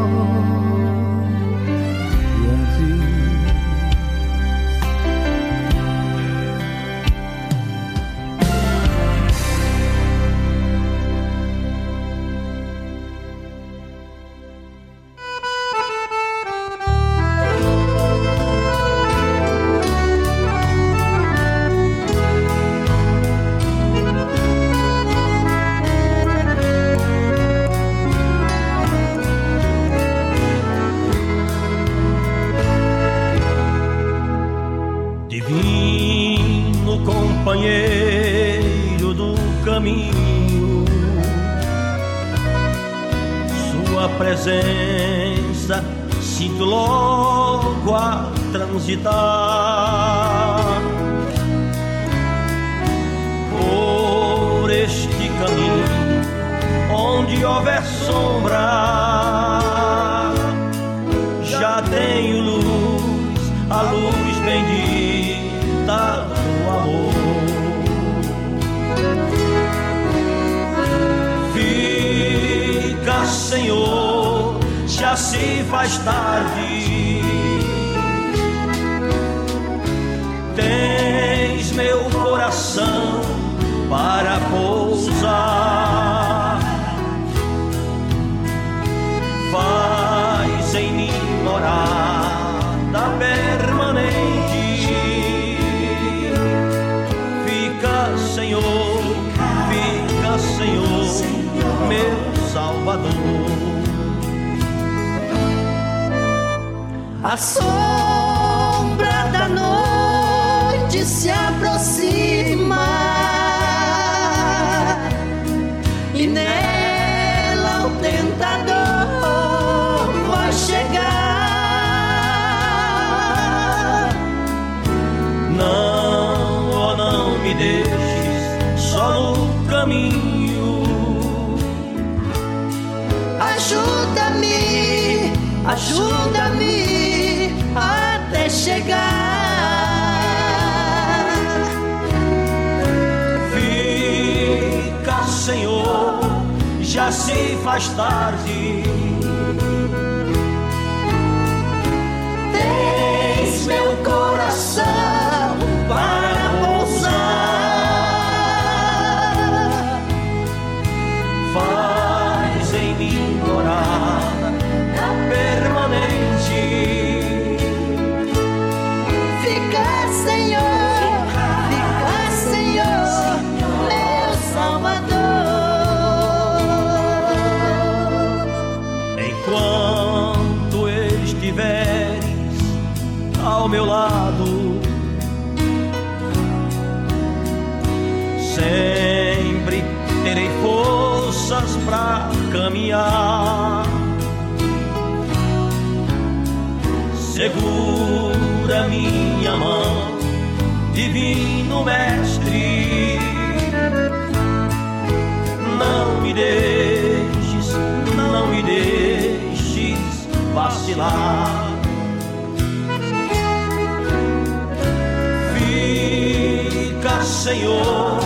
Senhor, 217.50 218.20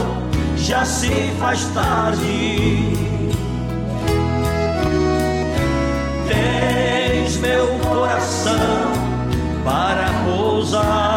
já 0.55 0.85
se 0.85 1.33
faz 1.41 1.65
tarde. 1.73 2.93
Tens 6.29 7.39
meu 7.39 7.67
coração 7.79 8.93
para 9.65 10.11
pousar. 10.27 11.14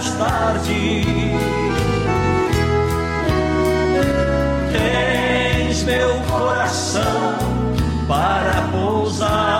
mais 0.00 0.10
tarde. 0.14 1.04
Tens 4.72 5.82
meu 5.82 6.14
coração 6.22 7.34
para 8.08 8.62
pousar. 8.72 9.59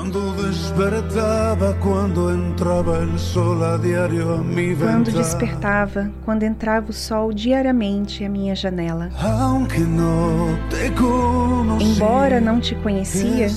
Quando 0.00 0.32
despertava, 0.48 1.74
quando 1.74 2.32
entrava 2.32 3.00
o 3.00 3.18
sol 3.18 3.62
a 3.62 3.76
diário 3.76 4.32
a 4.32 4.38
mi 4.38 4.74
Quando 4.74 5.12
despertava, 5.12 6.10
quando 6.24 6.42
entrava 6.42 6.88
o 6.88 6.92
sol 6.92 7.34
diariamente 7.34 8.24
à 8.24 8.28
minha 8.30 8.56
janela. 8.56 9.10
Embora 11.78 12.40
não 12.40 12.60
te 12.60 12.74
conhecia, 12.76 13.48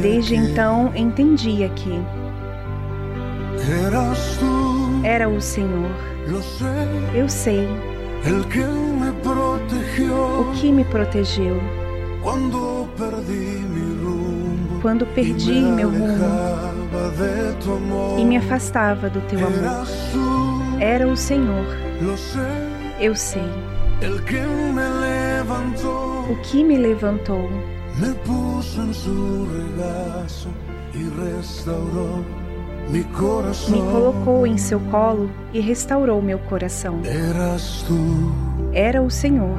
desde 0.00 0.36
então 0.36 0.92
entendia 0.94 1.68
que 1.70 2.00
tú, 4.38 5.00
era 5.02 5.28
o 5.28 5.40
Senhor. 5.40 5.90
Eu 7.12 7.28
sei 7.28 7.66
o 8.24 8.44
que 10.54 10.70
me 10.70 10.84
protegeu 10.84 11.60
quando 12.22 12.88
perdi 15.14 15.60
me 15.60 15.72
meu 15.74 15.90
rumo 15.90 16.04
alejaba 16.04 17.50
de 17.50 17.56
tu 17.64 17.72
amor. 17.72 18.18
e 18.18 18.24
me 18.24 18.36
afastava 18.36 19.08
do 19.10 19.20
teu 19.22 19.38
amor. 19.40 19.86
Era 20.80 21.06
o 21.06 21.16
Senhor. 21.16 21.64
Eu 23.00 23.14
sei 23.14 23.42
o 24.00 24.22
que 26.42 26.64
me 26.64 26.76
levantou, 26.76 27.48
me 28.00 28.12
puso 28.24 28.82
en 28.82 28.92
su 28.94 29.46
regazo 29.52 30.48
y 30.94 31.08
restauró 31.20 32.24
mi 32.90 33.04
corazón. 33.04 33.72
me 33.72 33.80
colocou 33.92 34.46
em 34.46 34.56
seu 34.56 34.80
colo 34.90 35.28
e 35.52 35.60
restaurou 35.60 36.22
meu 36.22 36.38
coração. 36.38 37.00
Eras 37.04 37.84
tú, 37.86 38.32
Era 38.72 39.02
o 39.02 39.10
Senhor. 39.10 39.58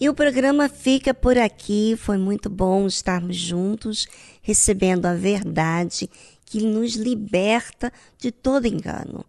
E 0.00 0.08
o 0.08 0.14
programa 0.14 0.66
fica 0.66 1.12
por 1.12 1.36
aqui. 1.36 1.94
Foi 1.98 2.16
muito 2.16 2.48
bom 2.48 2.86
estarmos 2.86 3.36
juntos, 3.36 4.06
recebendo 4.40 5.04
a 5.04 5.14
verdade 5.14 6.08
que 6.46 6.62
nos 6.62 6.94
liberta 6.94 7.92
de 8.18 8.32
todo 8.32 8.66
engano. 8.66 9.24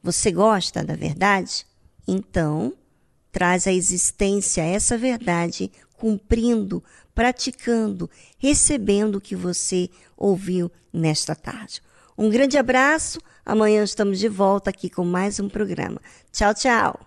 Você 0.00 0.30
gosta 0.30 0.84
da 0.84 0.94
verdade? 0.94 1.66
Então, 2.06 2.72
traz 3.32 3.66
à 3.66 3.72
existência 3.72 4.62
essa 4.62 4.96
verdade, 4.96 5.72
cumprindo, 5.94 6.82
praticando, 7.14 8.08
recebendo 8.38 9.16
o 9.16 9.20
que 9.20 9.34
você 9.34 9.90
ouviu 10.16 10.70
nesta 10.92 11.34
tarde. 11.34 11.82
Um 12.16 12.30
grande 12.30 12.56
abraço. 12.56 13.20
Amanhã 13.44 13.82
estamos 13.82 14.20
de 14.20 14.28
volta 14.28 14.70
aqui 14.70 14.88
com 14.88 15.04
mais 15.04 15.40
um 15.40 15.48
programa. 15.48 16.00
Tchau, 16.30 16.54
tchau. 16.54 17.00